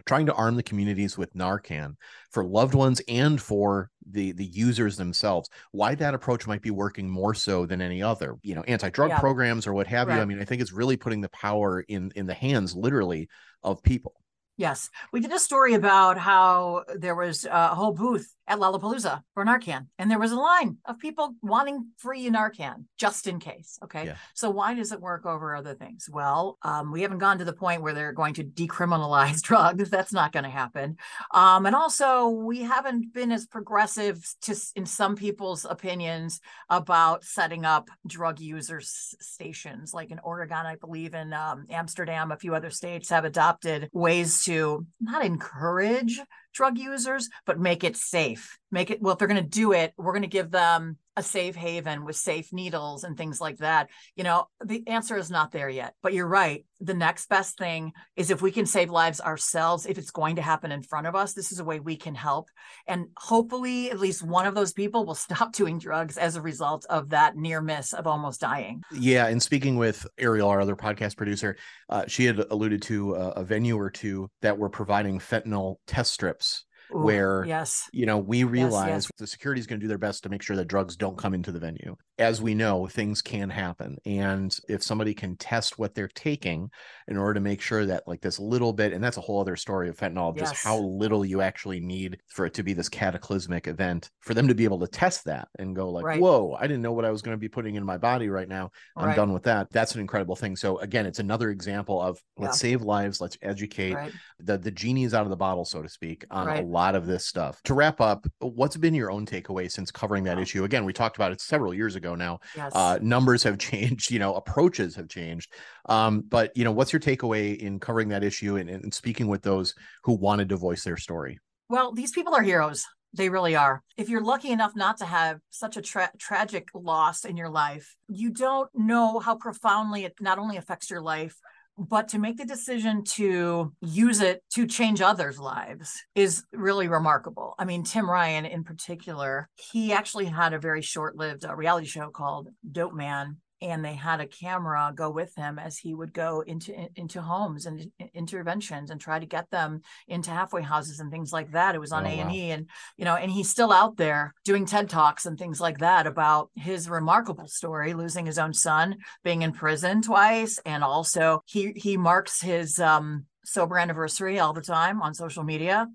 trying 0.06 0.26
to 0.26 0.34
arm 0.34 0.54
the 0.54 0.62
communities 0.62 1.18
with 1.18 1.34
Narcan 1.34 1.96
for 2.30 2.44
loved 2.44 2.74
ones 2.74 3.02
and 3.08 3.42
for 3.42 3.90
the 4.08 4.30
the 4.30 4.44
users 4.44 4.96
themselves, 4.96 5.50
why 5.72 5.96
that 5.96 6.14
approach 6.14 6.46
might 6.46 6.62
be 6.62 6.70
working 6.70 7.10
more 7.10 7.34
so 7.34 7.66
than 7.66 7.82
any 7.82 8.00
other, 8.00 8.36
you 8.44 8.54
know, 8.54 8.62
anti-drug 8.68 9.10
Yeah. 9.10 9.18
programs 9.18 9.66
or 9.66 9.74
what 9.74 9.88
have 9.88 10.08
you. 10.08 10.20
I 10.20 10.24
mean, 10.24 10.40
I 10.40 10.44
think 10.44 10.62
it's 10.62 10.72
really 10.72 10.96
putting 10.96 11.20
the 11.20 11.30
power 11.30 11.80
in 11.80 12.12
in 12.14 12.26
the 12.26 12.34
hands 12.34 12.76
literally 12.76 13.28
of 13.64 13.82
people. 13.82 14.21
Yes. 14.56 14.90
We 15.12 15.20
did 15.20 15.32
a 15.32 15.38
story 15.38 15.74
about 15.74 16.18
how 16.18 16.84
there 16.94 17.14
was 17.14 17.44
a 17.46 17.74
whole 17.74 17.92
booth 17.92 18.34
at 18.46 18.58
Lollapalooza 18.58 19.22
for 19.34 19.44
Narcan, 19.44 19.86
and 19.98 20.10
there 20.10 20.18
was 20.18 20.32
a 20.32 20.36
line 20.36 20.78
of 20.84 20.98
people 20.98 21.34
wanting 21.42 21.88
free 21.96 22.28
Narcan 22.28 22.84
just 22.98 23.26
in 23.26 23.38
case. 23.38 23.78
Okay. 23.84 24.06
Yeah. 24.06 24.16
So, 24.34 24.50
why 24.50 24.74
does 24.74 24.92
it 24.92 25.00
work 25.00 25.26
over 25.26 25.54
other 25.54 25.74
things? 25.74 26.08
Well, 26.10 26.58
um, 26.62 26.92
we 26.92 27.02
haven't 27.02 27.18
gone 27.18 27.38
to 27.38 27.44
the 27.44 27.52
point 27.52 27.82
where 27.82 27.94
they're 27.94 28.12
going 28.12 28.34
to 28.34 28.44
decriminalize 28.44 29.42
drugs. 29.42 29.90
That's 29.90 30.12
not 30.12 30.32
going 30.32 30.44
to 30.44 30.50
happen. 30.50 30.96
Um, 31.32 31.66
and 31.66 31.76
also, 31.76 32.28
we 32.28 32.62
haven't 32.62 33.12
been 33.12 33.32
as 33.32 33.46
progressive 33.46 34.24
to, 34.42 34.56
in 34.74 34.86
some 34.86 35.16
people's 35.16 35.64
opinions 35.64 36.40
about 36.68 37.24
setting 37.24 37.64
up 37.64 37.88
drug 38.06 38.40
users 38.40 39.14
stations. 39.20 39.94
Like 39.94 40.10
in 40.10 40.18
Oregon, 40.20 40.66
I 40.66 40.76
believe 40.76 41.14
in 41.14 41.32
um, 41.32 41.66
Amsterdam, 41.70 42.32
a 42.32 42.36
few 42.36 42.54
other 42.54 42.70
states 42.70 43.10
have 43.10 43.24
adopted 43.24 43.88
ways 43.92 44.42
to 44.44 44.86
not 45.00 45.24
encourage 45.24 46.20
drug 46.52 46.78
users, 46.78 47.28
but 47.46 47.58
make 47.58 47.84
it 47.84 47.96
safe. 47.96 48.58
Make 48.72 48.90
it, 48.90 49.00
well, 49.00 49.12
if 49.12 49.18
they're 49.18 49.28
going 49.28 49.42
to 49.42 49.48
do 49.48 49.72
it, 49.72 49.92
we're 49.96 50.12
going 50.12 50.22
to 50.22 50.28
give 50.28 50.50
them 50.50 50.96
a 51.16 51.22
safe 51.22 51.54
haven 51.54 52.04
with 52.04 52.16
safe 52.16 52.52
needles 52.52 53.04
and 53.04 53.16
things 53.16 53.40
like 53.40 53.58
that. 53.58 53.88
You 54.16 54.24
know, 54.24 54.48
the 54.64 54.82
answer 54.88 55.16
is 55.16 55.30
not 55.30 55.52
there 55.52 55.68
yet, 55.68 55.94
but 56.02 56.14
you're 56.14 56.26
right. 56.26 56.64
The 56.80 56.94
next 56.94 57.28
best 57.28 57.58
thing 57.58 57.92
is 58.16 58.30
if 58.30 58.40
we 58.40 58.50
can 58.50 58.66
save 58.66 58.90
lives 58.90 59.20
ourselves, 59.20 59.86
if 59.86 59.98
it's 59.98 60.10
going 60.10 60.36
to 60.36 60.42
happen 60.42 60.72
in 60.72 60.82
front 60.82 61.06
of 61.06 61.14
us, 61.14 61.34
this 61.34 61.52
is 61.52 61.60
a 61.60 61.64
way 61.64 61.80
we 61.80 61.96
can 61.96 62.14
help. 62.14 62.48
And 62.86 63.08
hopefully, 63.16 63.90
at 63.90 64.00
least 64.00 64.22
one 64.22 64.46
of 64.46 64.54
those 64.54 64.72
people 64.72 65.04
will 65.04 65.14
stop 65.22 65.52
doing 65.52 65.78
drugs 65.78 66.16
as 66.16 66.36
a 66.36 66.42
result 66.42 66.86
of 66.88 67.10
that 67.10 67.36
near 67.36 67.60
miss 67.60 67.92
of 67.92 68.06
almost 68.06 68.40
dying. 68.40 68.82
Yeah, 68.90 69.26
and 69.26 69.42
speaking 69.42 69.76
with 69.76 70.06
Ariel, 70.18 70.48
our 70.48 70.60
other 70.60 70.76
podcast 70.76 71.16
producer, 71.16 71.56
uh, 71.90 72.04
she 72.08 72.24
had 72.24 72.38
alluded 72.50 72.82
to 72.82 73.14
a, 73.14 73.28
a 73.30 73.44
venue 73.44 73.78
or 73.78 73.90
two 73.90 74.30
that 74.40 74.56
were 74.56 74.70
providing 74.70 75.18
fentanyl 75.18 75.76
test 75.86 76.14
strips 76.14 76.64
Ooh, 76.94 77.00
where 77.00 77.44
yes, 77.44 77.88
you 77.92 78.06
know 78.06 78.18
we 78.18 78.44
realize 78.44 79.04
yes. 79.04 79.10
the 79.18 79.26
security 79.26 79.60
is 79.60 79.66
going 79.66 79.80
to 79.80 79.84
do 79.84 79.88
their 79.88 79.98
best 79.98 80.22
to 80.22 80.28
make 80.28 80.42
sure 80.42 80.56
that 80.56 80.66
drugs 80.68 80.96
don't 80.96 81.16
come 81.16 81.34
into 81.34 81.52
the 81.52 81.58
venue 81.58 81.96
as 82.18 82.42
we 82.42 82.54
know 82.54 82.86
things 82.86 83.22
can 83.22 83.48
happen 83.50 83.96
and 84.04 84.56
if 84.68 84.82
somebody 84.82 85.14
can 85.14 85.36
test 85.36 85.78
what 85.78 85.94
they're 85.94 86.08
taking 86.08 86.70
in 87.08 87.16
order 87.16 87.34
to 87.34 87.40
make 87.40 87.60
sure 87.60 87.86
that 87.86 88.02
like 88.06 88.20
this 88.20 88.38
little 88.38 88.72
bit 88.72 88.92
and 88.92 89.02
that's 89.02 89.16
a 89.16 89.20
whole 89.20 89.40
other 89.40 89.56
story 89.56 89.88
of 89.88 89.96
fentanyl 89.96 90.30
of 90.30 90.36
just 90.36 90.54
how 90.54 90.78
little 90.78 91.24
you 91.24 91.40
actually 91.40 91.80
need 91.80 92.18
for 92.28 92.46
it 92.46 92.54
to 92.54 92.62
be 92.62 92.72
this 92.74 92.88
cataclysmic 92.88 93.66
event 93.66 94.10
for 94.20 94.34
them 94.34 94.48
to 94.48 94.54
be 94.54 94.64
able 94.64 94.78
to 94.78 94.86
test 94.86 95.24
that 95.24 95.48
and 95.58 95.74
go 95.74 95.90
like 95.90 96.04
Right. 96.04 96.20
whoa 96.20 96.56
i 96.58 96.66
didn't 96.66 96.82
know 96.82 96.92
what 96.92 97.04
i 97.04 97.10
was 97.10 97.22
going 97.22 97.36
to 97.36 97.40
be 97.40 97.48
putting 97.48 97.76
in 97.76 97.84
my 97.84 97.96
body 97.96 98.28
right 98.28 98.48
now 98.48 98.70
i'm 98.96 99.06
Right. 99.06 99.16
done 99.16 99.32
with 99.32 99.44
that 99.44 99.70
that's 99.70 99.94
an 99.94 100.00
incredible 100.00 100.36
thing 100.36 100.56
so 100.56 100.78
again 100.78 101.06
it's 101.06 101.18
another 101.18 101.50
example 101.50 102.00
of 102.00 102.18
let's 102.36 102.56
Yeah. 102.62 102.70
save 102.70 102.82
lives 102.82 103.20
let's 103.20 103.38
educate 103.42 103.94
right. 103.94 104.12
the 104.38 104.58
the 104.58 104.72
is 104.82 105.14
out 105.14 105.22
of 105.22 105.30
the 105.30 105.36
bottle 105.36 105.64
so 105.64 105.80
to 105.80 105.88
speak 105.88 106.24
on 106.30 106.48
a 106.48 106.60
lot 106.62 106.81
lot 106.82 106.96
of 106.96 107.06
this 107.06 107.24
stuff. 107.24 107.62
To 107.64 107.74
wrap 107.74 108.00
up, 108.00 108.26
what's 108.40 108.76
been 108.76 108.94
your 108.94 109.10
own 109.10 109.24
takeaway 109.24 109.70
since 109.70 109.90
covering 109.92 110.24
that 110.24 110.38
issue? 110.38 110.64
Again, 110.64 110.84
we 110.84 110.92
talked 110.92 111.16
about 111.16 111.30
it 111.30 111.40
several 111.40 111.72
years 111.72 111.94
ago 111.94 112.16
now. 112.16 112.40
Yes. 112.56 112.72
Uh, 112.74 112.98
numbers 113.00 113.42
have 113.44 113.58
changed, 113.70 114.10
you 114.10 114.18
know, 114.18 114.34
approaches 114.34 114.96
have 114.96 115.08
changed. 115.08 115.52
Um, 115.86 116.24
but 116.28 116.50
you 116.56 116.64
know, 116.64 116.72
what's 116.72 116.92
your 116.92 117.00
takeaway 117.00 117.56
in 117.56 117.78
covering 117.78 118.08
that 118.08 118.24
issue 118.24 118.56
and, 118.56 118.68
and 118.68 118.92
speaking 118.92 119.28
with 119.28 119.42
those 119.42 119.74
who 120.04 120.14
wanted 120.14 120.48
to 120.48 120.56
voice 120.56 120.82
their 120.82 120.96
story? 120.96 121.38
Well, 121.68 121.92
these 121.92 122.10
people 122.10 122.34
are 122.34 122.42
heroes. 122.42 122.84
They 123.14 123.28
really 123.28 123.54
are. 123.54 123.82
If 123.96 124.08
you're 124.08 124.24
lucky 124.24 124.50
enough 124.50 124.72
not 124.74 124.96
to 124.98 125.04
have 125.04 125.38
such 125.50 125.76
a 125.76 125.82
tra- 125.82 126.10
tragic 126.18 126.68
loss 126.74 127.24
in 127.24 127.36
your 127.36 127.50
life, 127.50 127.94
you 128.08 128.30
don't 128.30 128.70
know 128.74 129.18
how 129.18 129.36
profoundly 129.36 130.04
it 130.04 130.14
not 130.20 130.38
only 130.38 130.56
affects 130.56 130.90
your 130.90 131.02
life, 131.02 131.36
but 131.78 132.08
to 132.08 132.18
make 132.18 132.36
the 132.36 132.44
decision 132.44 133.02
to 133.04 133.72
use 133.80 134.20
it 134.20 134.42
to 134.54 134.66
change 134.66 135.00
others' 135.00 135.38
lives 135.38 136.02
is 136.14 136.44
really 136.52 136.88
remarkable. 136.88 137.54
I 137.58 137.64
mean, 137.64 137.82
Tim 137.82 138.08
Ryan 138.08 138.44
in 138.44 138.64
particular, 138.64 139.48
he 139.56 139.92
actually 139.92 140.26
had 140.26 140.52
a 140.52 140.58
very 140.58 140.82
short 140.82 141.16
lived 141.16 141.44
uh, 141.44 141.54
reality 141.54 141.86
show 141.86 142.10
called 142.10 142.48
Dope 142.70 142.94
Man 142.94 143.38
and 143.62 143.84
they 143.84 143.94
had 143.94 144.20
a 144.20 144.26
camera 144.26 144.92
go 144.94 145.08
with 145.08 145.34
him 145.36 145.58
as 145.58 145.78
he 145.78 145.94
would 145.94 146.12
go 146.12 146.40
into 146.40 146.74
into 146.96 147.22
homes 147.22 147.64
and 147.66 147.90
interventions 148.12 148.90
and 148.90 149.00
try 149.00 149.18
to 149.18 149.26
get 149.26 149.50
them 149.50 149.80
into 150.08 150.30
halfway 150.30 150.62
houses 150.62 150.98
and 151.00 151.10
things 151.10 151.32
like 151.32 151.52
that. 151.52 151.74
It 151.74 151.80
was 151.80 151.92
on 151.92 152.04
A 152.04 152.10
and 152.10 152.34
E, 152.34 152.50
and 152.50 152.68
you 152.96 153.04
know, 153.04 153.14
and 153.14 153.30
he's 153.30 153.48
still 153.48 153.72
out 153.72 153.96
there 153.96 154.34
doing 154.44 154.66
TED 154.66 154.90
talks 154.90 155.24
and 155.26 155.38
things 155.38 155.60
like 155.60 155.78
that 155.78 156.06
about 156.06 156.50
his 156.56 156.88
remarkable 156.88 157.46
story, 157.46 157.94
losing 157.94 158.26
his 158.26 158.38
own 158.38 158.52
son, 158.52 158.96
being 159.22 159.42
in 159.42 159.52
prison 159.52 160.02
twice, 160.02 160.58
and 160.66 160.82
also 160.82 161.42
he 161.46 161.72
he 161.76 161.96
marks 161.96 162.42
his 162.42 162.80
um 162.80 163.26
sober 163.44 163.78
anniversary 163.78 164.38
all 164.38 164.52
the 164.52 164.60
time 164.60 165.02
on 165.02 165.14
social 165.14 165.44
media 165.44 165.88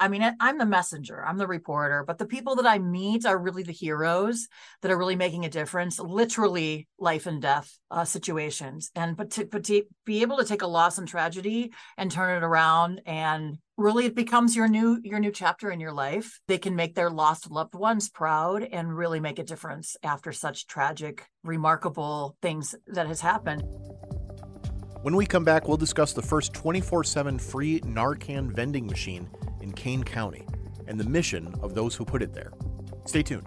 I 0.00 0.08
mean, 0.08 0.22
I'm 0.38 0.58
the 0.58 0.66
messenger, 0.66 1.24
I'm 1.24 1.38
the 1.38 1.46
reporter, 1.46 2.04
but 2.06 2.18
the 2.18 2.26
people 2.26 2.56
that 2.56 2.66
I 2.66 2.78
meet 2.78 3.26
are 3.26 3.36
really 3.36 3.64
the 3.64 3.72
heroes 3.72 4.46
that 4.82 4.92
are 4.92 4.98
really 4.98 5.16
making 5.16 5.44
a 5.44 5.50
difference, 5.50 5.98
literally 5.98 6.86
life 6.98 7.26
and 7.26 7.42
death 7.42 7.76
uh, 7.90 8.04
situations. 8.04 8.90
And 8.94 9.16
but 9.16 9.30
to, 9.32 9.44
but 9.46 9.64
to 9.64 9.82
be 10.06 10.22
able 10.22 10.36
to 10.36 10.44
take 10.44 10.62
a 10.62 10.68
loss 10.68 10.98
and 10.98 11.08
tragedy 11.08 11.72
and 11.96 12.12
turn 12.12 12.36
it 12.36 12.46
around 12.46 13.00
and 13.06 13.58
really 13.76 14.06
it 14.06 14.14
becomes 14.14 14.54
your 14.54 14.68
new 14.68 15.00
your 15.02 15.18
new 15.18 15.32
chapter 15.32 15.70
in 15.70 15.80
your 15.80 15.92
life. 15.92 16.38
They 16.46 16.58
can 16.58 16.76
make 16.76 16.94
their 16.94 17.10
lost 17.10 17.50
loved 17.50 17.74
ones 17.74 18.08
proud 18.08 18.62
and 18.62 18.96
really 18.96 19.18
make 19.18 19.40
a 19.40 19.44
difference 19.44 19.96
after 20.04 20.32
such 20.32 20.68
tragic 20.68 21.26
remarkable 21.42 22.36
things 22.40 22.74
that 22.86 23.08
has 23.08 23.20
happened. 23.20 23.62
When 25.02 25.16
we 25.16 25.26
come 25.26 25.44
back 25.44 25.66
we'll 25.66 25.76
discuss 25.76 26.12
the 26.12 26.22
first 26.22 26.52
24-7 26.52 27.40
free 27.40 27.80
narcan 27.80 28.52
vending 28.52 28.86
machine 28.86 29.28
in 29.60 29.72
Kane 29.72 30.02
County 30.04 30.46
and 30.86 30.98
the 30.98 31.04
mission 31.04 31.54
of 31.62 31.74
those 31.74 31.94
who 31.94 32.04
put 32.04 32.22
it 32.22 32.32
there. 32.32 32.52
Stay 33.06 33.22
tuned. 33.22 33.46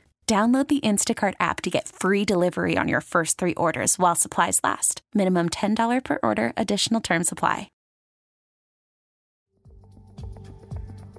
Download 0.31 0.65
the 0.65 0.79
Instacart 0.79 1.33
app 1.41 1.59
to 1.63 1.69
get 1.69 1.89
free 1.89 2.23
delivery 2.23 2.77
on 2.77 2.87
your 2.87 3.01
first 3.01 3.37
three 3.37 3.53
orders 3.55 3.99
while 3.99 4.15
supplies 4.15 4.61
last. 4.63 5.01
Minimum 5.13 5.49
$10 5.49 6.05
per 6.05 6.19
order, 6.23 6.53
additional 6.55 7.01
term 7.01 7.25
supply. 7.25 7.69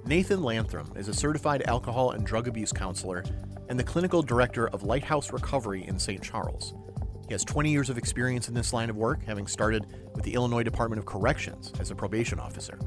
Nathan 0.03 0.39
Lanthrum 0.39 0.97
is 0.97 1.09
a 1.09 1.13
certified 1.13 1.61
alcohol 1.67 2.09
and 2.09 2.25
drug 2.25 2.47
abuse 2.47 2.71
counselor 2.71 3.23
and 3.69 3.77
the 3.79 3.83
clinical 3.83 4.23
director 4.23 4.67
of 4.69 4.81
Lighthouse 4.81 5.31
Recovery 5.31 5.85
in 5.87 5.99
St. 5.99 6.23
Charles. 6.23 6.73
He 7.27 7.35
has 7.35 7.45
20 7.45 7.69
years 7.69 7.91
of 7.91 7.99
experience 7.99 8.47
in 8.47 8.55
this 8.55 8.73
line 8.73 8.89
of 8.89 8.95
work, 8.95 9.23
having 9.23 9.45
started 9.45 9.85
with 10.15 10.23
the 10.23 10.33
Illinois 10.33 10.63
Department 10.63 10.97
of 10.97 11.05
Corrections 11.05 11.71
as 11.79 11.91
a 11.91 11.95
probation 11.95 12.39
officer. 12.39 12.79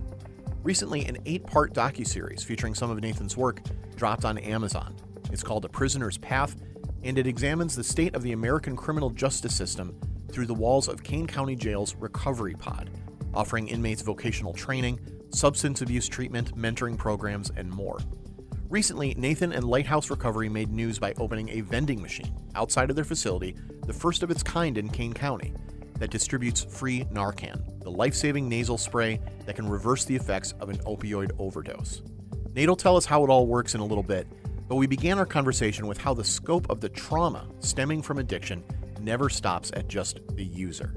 Recently, 0.64 1.04
an 1.04 1.18
eight 1.24 1.46
part 1.46 1.72
docuseries 1.72 2.44
featuring 2.44 2.74
some 2.74 2.90
of 2.90 2.98
Nathan's 2.98 3.36
work 3.36 3.60
dropped 3.94 4.24
on 4.24 4.38
Amazon 4.38 4.96
it's 5.32 5.42
called 5.42 5.64
A 5.64 5.68
Prisoner's 5.68 6.18
Path, 6.18 6.56
and 7.02 7.18
it 7.18 7.26
examines 7.26 7.76
the 7.76 7.84
state 7.84 8.14
of 8.14 8.22
the 8.22 8.32
American 8.32 8.76
criminal 8.76 9.10
justice 9.10 9.54
system 9.54 9.98
through 10.30 10.46
the 10.46 10.54
walls 10.54 10.88
of 10.88 11.02
Kane 11.02 11.26
County 11.26 11.56
Jail's 11.56 11.94
Recovery 11.94 12.54
Pod, 12.54 12.90
offering 13.34 13.68
inmates 13.68 14.02
vocational 14.02 14.52
training, 14.52 14.98
substance 15.30 15.82
abuse 15.82 16.08
treatment, 16.08 16.56
mentoring 16.56 16.96
programs, 16.96 17.50
and 17.56 17.70
more. 17.70 17.98
Recently, 18.68 19.14
Nathan 19.16 19.52
and 19.52 19.64
Lighthouse 19.64 20.10
Recovery 20.10 20.48
made 20.48 20.72
news 20.72 20.98
by 20.98 21.14
opening 21.18 21.48
a 21.50 21.60
vending 21.60 22.02
machine 22.02 22.34
outside 22.54 22.90
of 22.90 22.96
their 22.96 23.04
facility, 23.04 23.54
the 23.86 23.92
first 23.92 24.22
of 24.22 24.30
its 24.30 24.42
kind 24.42 24.76
in 24.76 24.88
Kane 24.88 25.12
County, 25.12 25.52
that 25.98 26.10
distributes 26.10 26.64
free 26.64 27.04
Narcan, 27.04 27.80
the 27.82 27.90
life 27.90 28.14
saving 28.14 28.48
nasal 28.48 28.76
spray 28.76 29.20
that 29.44 29.54
can 29.56 29.68
reverse 29.68 30.04
the 30.04 30.16
effects 30.16 30.52
of 30.60 30.68
an 30.68 30.78
opioid 30.78 31.30
overdose. 31.38 32.02
Nate 32.54 32.68
will 32.68 32.76
tell 32.76 32.96
us 32.96 33.06
how 33.06 33.22
it 33.22 33.30
all 33.30 33.46
works 33.46 33.74
in 33.74 33.80
a 33.80 33.84
little 33.84 34.02
bit, 34.02 34.26
but 34.68 34.76
we 34.76 34.86
began 34.86 35.18
our 35.18 35.26
conversation 35.26 35.86
with 35.86 35.98
how 35.98 36.14
the 36.14 36.24
scope 36.24 36.68
of 36.70 36.80
the 36.80 36.88
trauma 36.88 37.48
stemming 37.60 38.02
from 38.02 38.18
addiction 38.18 38.64
never 39.00 39.28
stops 39.28 39.70
at 39.74 39.88
just 39.88 40.20
the 40.36 40.44
user. 40.44 40.94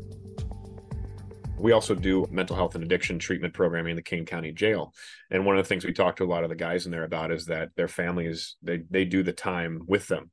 We 1.60 1.74
also 1.74 1.94
do 1.94 2.26
mental 2.32 2.56
health 2.56 2.76
and 2.76 2.84
addiction 2.84 3.20
treatment 3.20 3.54
programming 3.54 3.92
in 3.92 3.96
the 3.98 4.02
Kane 4.02 4.26
County 4.26 4.54
Jail. 4.54 4.94
And 5.30 5.46
one 5.46 5.58
of 5.58 5.64
the 5.64 5.68
things 5.68 5.86
we 5.86 5.92
talk 5.92 6.16
to 6.16 6.24
a 6.24 6.26
lot 6.26 6.44
of 6.44 6.50
the 6.50 6.56
guys 6.56 6.86
in 6.86 6.92
there 6.92 7.04
about 7.04 7.32
is 7.32 7.48
that 7.48 7.76
their 7.76 7.90
families 7.90 8.56
they 8.64 8.84
they 8.90 9.04
do 9.04 9.24
the 9.24 9.34
time 9.34 9.82
with 9.86 10.08
them. 10.08 10.32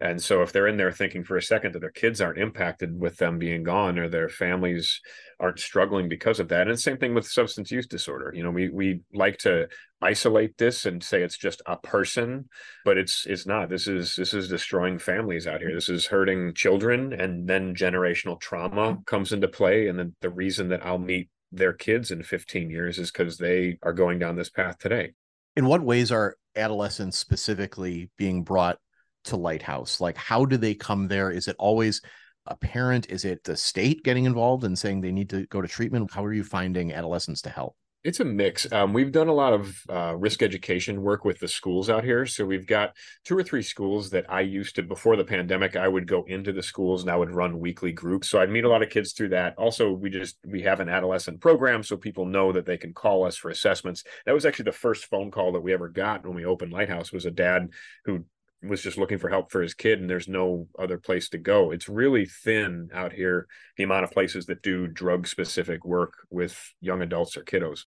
And 0.00 0.20
so 0.20 0.42
if 0.42 0.52
they're 0.52 0.66
in 0.66 0.76
there 0.76 0.92
thinking 0.92 1.24
for 1.24 1.36
a 1.36 1.42
second 1.42 1.72
that 1.72 1.80
their 1.80 1.90
kids 1.90 2.20
aren't 2.20 2.38
impacted 2.38 2.98
with 2.98 3.16
them 3.16 3.38
being 3.38 3.62
gone 3.62 3.98
or 3.98 4.08
their 4.08 4.28
families 4.28 5.00
aren't 5.38 5.60
struggling 5.60 6.08
because 6.08 6.40
of 6.40 6.48
that. 6.48 6.68
And 6.68 6.78
same 6.78 6.96
thing 6.96 7.14
with 7.14 7.26
substance 7.26 7.70
use 7.70 7.86
disorder. 7.86 8.32
You 8.34 8.42
know, 8.42 8.50
we 8.50 8.68
we 8.68 9.00
like 9.12 9.38
to 9.38 9.68
isolate 10.02 10.58
this 10.58 10.84
and 10.84 11.02
say 11.02 11.22
it's 11.22 11.38
just 11.38 11.62
a 11.66 11.76
person, 11.76 12.48
but 12.84 12.98
it's 12.98 13.24
it's 13.26 13.46
not. 13.46 13.68
This 13.68 13.86
is 13.86 14.16
this 14.16 14.34
is 14.34 14.48
destroying 14.48 14.98
families 14.98 15.46
out 15.46 15.60
here. 15.60 15.74
This 15.74 15.88
is 15.88 16.06
hurting 16.06 16.54
children 16.54 17.12
and 17.12 17.48
then 17.48 17.74
generational 17.74 18.40
trauma 18.40 18.98
comes 19.06 19.32
into 19.32 19.48
play. 19.48 19.88
And 19.88 19.98
then 19.98 20.14
the 20.20 20.30
reason 20.30 20.68
that 20.68 20.84
I'll 20.84 20.98
meet 20.98 21.28
their 21.52 21.72
kids 21.72 22.10
in 22.10 22.22
15 22.22 22.68
years 22.68 22.98
is 22.98 23.10
because 23.10 23.38
they 23.38 23.78
are 23.82 23.92
going 23.92 24.18
down 24.18 24.36
this 24.36 24.50
path 24.50 24.78
today. 24.78 25.12
In 25.56 25.66
what 25.66 25.82
ways 25.82 26.10
are 26.10 26.36
adolescents 26.56 27.16
specifically 27.16 28.10
being 28.16 28.42
brought 28.42 28.78
to 29.24 29.36
Lighthouse? 29.36 30.00
Like, 30.00 30.16
how 30.16 30.44
do 30.44 30.56
they 30.56 30.74
come 30.74 31.08
there? 31.08 31.30
Is 31.30 31.48
it 31.48 31.56
always 31.58 32.00
a 32.46 32.56
parent? 32.56 33.10
Is 33.10 33.24
it 33.24 33.44
the 33.44 33.56
state 33.56 34.04
getting 34.04 34.24
involved 34.24 34.64
and 34.64 34.78
saying 34.78 35.00
they 35.00 35.12
need 35.12 35.30
to 35.30 35.46
go 35.46 35.60
to 35.60 35.68
treatment? 35.68 36.12
How 36.12 36.24
are 36.24 36.32
you 36.32 36.44
finding 36.44 36.92
adolescents 36.92 37.42
to 37.42 37.50
help? 37.50 37.76
It's 38.04 38.20
a 38.20 38.24
mix. 38.24 38.70
Um, 38.70 38.92
we've 38.92 39.12
done 39.12 39.28
a 39.28 39.32
lot 39.32 39.54
of 39.54 39.78
uh, 39.88 40.14
risk 40.14 40.42
education 40.42 41.00
work 41.00 41.24
with 41.24 41.38
the 41.40 41.48
schools 41.48 41.88
out 41.88 42.04
here. 42.04 42.26
So 42.26 42.44
we've 42.44 42.66
got 42.66 42.94
two 43.24 43.34
or 43.34 43.42
three 43.42 43.62
schools 43.62 44.10
that 44.10 44.30
I 44.30 44.42
used 44.42 44.76
to, 44.76 44.82
before 44.82 45.16
the 45.16 45.24
pandemic, 45.24 45.74
I 45.74 45.88
would 45.88 46.06
go 46.06 46.22
into 46.24 46.52
the 46.52 46.62
schools 46.62 47.00
and 47.00 47.10
I 47.10 47.16
would 47.16 47.30
run 47.30 47.58
weekly 47.58 47.92
groups. 47.92 48.28
So 48.28 48.38
I'd 48.38 48.50
meet 48.50 48.64
a 48.64 48.68
lot 48.68 48.82
of 48.82 48.90
kids 48.90 49.14
through 49.14 49.30
that. 49.30 49.56
Also, 49.56 49.90
we 49.90 50.10
just, 50.10 50.36
we 50.46 50.60
have 50.62 50.80
an 50.80 50.90
adolescent 50.90 51.40
program 51.40 51.82
so 51.82 51.96
people 51.96 52.26
know 52.26 52.52
that 52.52 52.66
they 52.66 52.76
can 52.76 52.92
call 52.92 53.24
us 53.24 53.38
for 53.38 53.50
assessments. 53.50 54.04
That 54.26 54.34
was 54.34 54.44
actually 54.44 54.66
the 54.66 54.72
first 54.72 55.06
phone 55.06 55.30
call 55.30 55.52
that 55.52 55.62
we 55.62 55.72
ever 55.72 55.88
got 55.88 56.26
when 56.26 56.36
we 56.36 56.44
opened 56.44 56.74
Lighthouse 56.74 57.10
was 57.10 57.24
a 57.24 57.30
dad 57.30 57.70
who 58.04 58.26
was 58.66 58.82
just 58.82 58.98
looking 58.98 59.18
for 59.18 59.28
help 59.28 59.50
for 59.50 59.62
his 59.62 59.74
kid 59.74 60.00
and 60.00 60.08
there's 60.08 60.28
no 60.28 60.68
other 60.78 60.98
place 60.98 61.28
to 61.30 61.38
go. 61.38 61.70
It's 61.70 61.88
really 61.88 62.26
thin 62.26 62.88
out 62.92 63.12
here, 63.12 63.46
the 63.76 63.84
amount 63.84 64.04
of 64.04 64.10
places 64.10 64.46
that 64.46 64.62
do 64.62 64.86
drug 64.86 65.26
specific 65.26 65.84
work 65.84 66.12
with 66.30 66.58
young 66.80 67.02
adults 67.02 67.36
or 67.36 67.42
kiddos. 67.42 67.84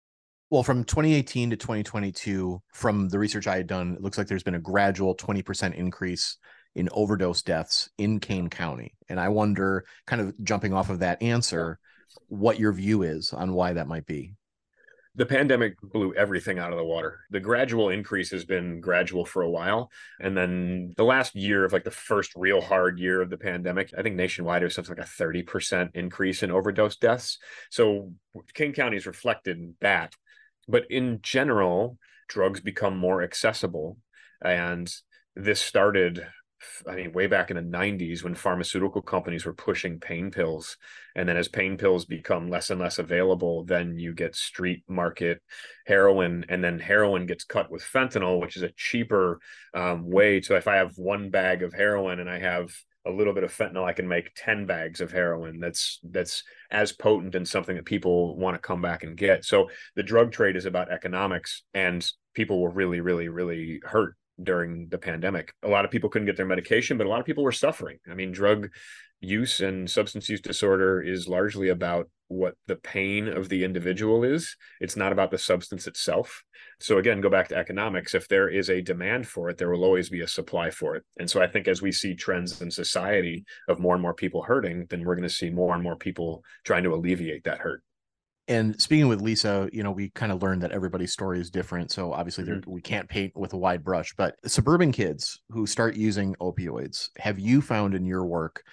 Well, 0.49 0.63
from 0.63 0.85
2018 0.85 1.49
to 1.49 1.57
2022, 1.57 2.61
from 2.71 3.09
the 3.09 3.19
research 3.19 3.47
I 3.47 3.57
had 3.57 3.67
done, 3.67 3.95
it 3.95 4.01
looks 4.01 4.17
like 4.17 4.27
there's 4.27 4.43
been 4.43 4.55
a 4.55 4.59
gradual 4.59 5.13
20% 5.15 5.75
increase 5.75 6.37
in 6.73 6.87
overdose 6.93 7.41
deaths 7.41 7.89
in 7.97 8.19
Kane 8.21 8.49
County. 8.49 8.93
And 9.09 9.19
I 9.19 9.27
wonder, 9.27 9.83
kind 10.05 10.21
of 10.21 10.33
jumping 10.43 10.73
off 10.73 10.89
of 10.89 10.99
that 10.99 11.21
answer, 11.21 11.79
what 12.27 12.59
your 12.59 12.71
view 12.71 13.03
is 13.03 13.33
on 13.33 13.53
why 13.53 13.73
that 13.73 13.89
might 13.89 14.05
be 14.05 14.35
the 15.17 15.25
pandemic 15.25 15.81
blew 15.81 16.13
everything 16.13 16.59
out 16.59 16.71
of 16.71 16.77
the 16.77 16.83
water. 16.83 17.21
The 17.31 17.39
gradual 17.39 17.89
increase 17.89 18.29
has 18.29 18.45
been 18.45 18.79
gradual 18.79 19.25
for 19.25 19.41
a 19.41 19.49
while. 19.49 19.89
And 20.21 20.37
then 20.37 20.93
the 20.95 21.03
last 21.03 21.35
year 21.35 21.65
of 21.65 21.73
like 21.73 21.83
the 21.83 21.91
first 21.91 22.33
real 22.35 22.61
hard 22.61 22.99
year 22.99 23.19
of 23.21 23.31
the 23.31 23.37
pandemic, 23.37 23.91
I 23.97 24.03
think 24.03 24.15
nationwide 24.15 24.61
it 24.61 24.65
was 24.65 24.75
something 24.75 24.95
like 24.95 25.07
a 25.07 25.09
30% 25.09 25.89
increase 25.95 26.43
in 26.43 26.51
overdose 26.51 26.97
deaths. 26.97 27.39
So 27.71 28.13
Kane 28.53 28.73
County 28.73 28.95
has 28.95 29.07
reflected 29.07 29.73
that. 29.81 30.15
but 30.67 30.85
in 30.91 31.19
general, 31.23 31.97
drugs 32.27 32.59
become 32.59 32.95
more 32.95 33.23
accessible. 33.23 33.97
And 34.43 34.93
this 35.35 35.61
started 35.61 36.27
I 36.87 36.95
mean, 36.95 37.11
way 37.11 37.27
back 37.27 37.51
in 37.51 37.57
the 37.57 37.77
90s 37.77 38.23
when 38.23 38.35
pharmaceutical 38.35 39.01
companies 39.01 39.45
were 39.45 39.53
pushing 39.53 39.99
pain 39.99 40.31
pills. 40.31 40.77
And 41.15 41.27
then 41.27 41.37
as 41.37 41.47
pain 41.47 41.77
pills 41.77 42.05
become 42.05 42.49
less 42.49 42.69
and 42.69 42.79
less 42.79 42.99
available, 42.99 43.63
then 43.63 43.97
you 43.97 44.13
get 44.13 44.35
street 44.35 44.83
market 44.87 45.41
heroin. 45.85 46.45
And 46.49 46.63
then 46.63 46.79
heroin 46.79 47.25
gets 47.25 47.43
cut 47.43 47.71
with 47.71 47.83
fentanyl, 47.83 48.41
which 48.41 48.57
is 48.57 48.63
a 48.63 48.71
cheaper 48.75 49.39
um, 49.73 50.09
way 50.09 50.39
to, 50.41 50.55
if 50.55 50.67
I 50.67 50.75
have 50.75 50.97
one 50.97 51.29
bag 51.29 51.63
of 51.63 51.73
heroin 51.73 52.19
and 52.19 52.29
I 52.29 52.39
have 52.39 52.71
a 53.05 53.11
little 53.11 53.33
bit 53.33 53.43
of 53.43 53.55
fentanyl, 53.55 53.85
I 53.85 53.93
can 53.93 54.07
make 54.07 54.31
10 54.35 54.65
bags 54.65 54.99
of 54.99 55.11
heroin. 55.11 55.59
That's, 55.59 55.99
that's 56.03 56.43
as 56.71 56.91
potent 56.91 57.35
and 57.35 57.47
something 57.47 57.75
that 57.75 57.85
people 57.85 58.35
want 58.35 58.55
to 58.55 58.59
come 58.59 58.81
back 58.81 59.03
and 59.03 59.15
get. 59.15 59.45
So 59.45 59.69
the 59.95 60.03
drug 60.03 60.31
trade 60.31 60.55
is 60.55 60.65
about 60.65 60.91
economics 60.91 61.63
and 61.73 62.05
people 62.33 62.61
were 62.61 62.71
really, 62.71 62.99
really, 62.99 63.29
really 63.29 63.79
hurt 63.83 64.15
during 64.41 64.87
the 64.89 64.97
pandemic. 64.97 65.53
A 65.63 65.67
lot 65.67 65.85
of 65.85 65.91
people 65.91 66.09
couldn't 66.09 66.25
get 66.25 66.37
their 66.37 66.45
medication, 66.45 66.97
but 66.97 67.07
a 67.07 67.09
lot 67.09 67.19
of 67.19 67.25
people 67.25 67.43
were 67.43 67.51
suffering. 67.51 67.97
I 68.09 68.13
mean, 68.13 68.31
drug 68.31 68.69
use 69.19 69.61
and 69.61 69.89
substance 69.89 70.29
use 70.29 70.41
disorder 70.41 71.01
is 71.01 71.27
largely 71.27 71.69
about 71.69 72.09
what 72.27 72.55
the 72.67 72.75
pain 72.75 73.27
of 73.27 73.49
the 73.49 73.63
individual 73.63 74.23
is. 74.23 74.55
It's 74.79 74.97
not 74.97 75.11
about 75.11 75.31
the 75.31 75.37
substance 75.37 75.87
itself. 75.87 76.43
So, 76.79 76.97
again, 76.97 77.21
go 77.21 77.29
back 77.29 77.47
to 77.49 77.55
economics. 77.55 78.13
If 78.13 78.27
there 78.27 78.49
is 78.49 78.69
a 78.69 78.81
demand 78.81 79.27
for 79.27 79.49
it, 79.49 79.57
there 79.57 79.69
will 79.69 79.83
always 79.83 80.09
be 80.09 80.21
a 80.21 80.27
supply 80.27 80.69
for 80.69 80.95
it. 80.95 81.03
And 81.17 81.29
so, 81.29 81.41
I 81.41 81.47
think 81.47 81.67
as 81.67 81.81
we 81.81 81.91
see 81.91 82.15
trends 82.15 82.61
in 82.61 82.69
society 82.69 83.45
of 83.67 83.79
more 83.79 83.95
and 83.95 84.01
more 84.01 84.13
people 84.13 84.43
hurting, 84.43 84.87
then 84.89 85.03
we're 85.03 85.15
going 85.15 85.27
to 85.27 85.33
see 85.33 85.49
more 85.49 85.73
and 85.73 85.83
more 85.83 85.95
people 85.95 86.43
trying 86.65 86.83
to 86.83 86.93
alleviate 86.93 87.45
that 87.45 87.59
hurt. 87.59 87.81
And 88.49 88.79
speaking 88.81 89.09
with 89.09 89.21
Lisa, 89.21 89.69
you 89.73 89.83
know, 89.83 89.91
we 89.91 90.09
kind 90.09 90.31
of 90.31 90.41
learned 90.41 90.61
that 90.61 90.71
everybody's 90.71 91.11
story 91.11 91.39
is 91.39 91.49
different. 91.49 91.91
So 91.91 92.13
obviously, 92.13 92.45
mm-hmm. 92.45 92.69
we 92.71 92.81
can't 92.81 93.09
paint 93.09 93.35
with 93.35 93.53
a 93.53 93.57
wide 93.57 93.83
brush. 93.83 94.13
But 94.15 94.35
suburban 94.45 94.93
kids 94.93 95.41
who 95.49 95.67
start 95.67 95.95
using 95.95 96.35
opioids, 96.35 97.09
have 97.17 97.39
you 97.39 97.61
found 97.61 97.93
in 97.93 98.05
your 98.05 98.25
work 98.25 98.63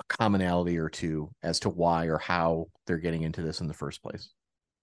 a 0.00 0.04
commonality 0.04 0.78
or 0.78 0.88
two 0.88 1.30
as 1.42 1.60
to 1.60 1.68
why 1.68 2.06
or 2.06 2.18
how 2.18 2.66
they're 2.86 2.98
getting 2.98 3.22
into 3.22 3.42
this 3.42 3.60
in 3.60 3.68
the 3.68 3.74
first 3.74 4.02
place? 4.02 4.30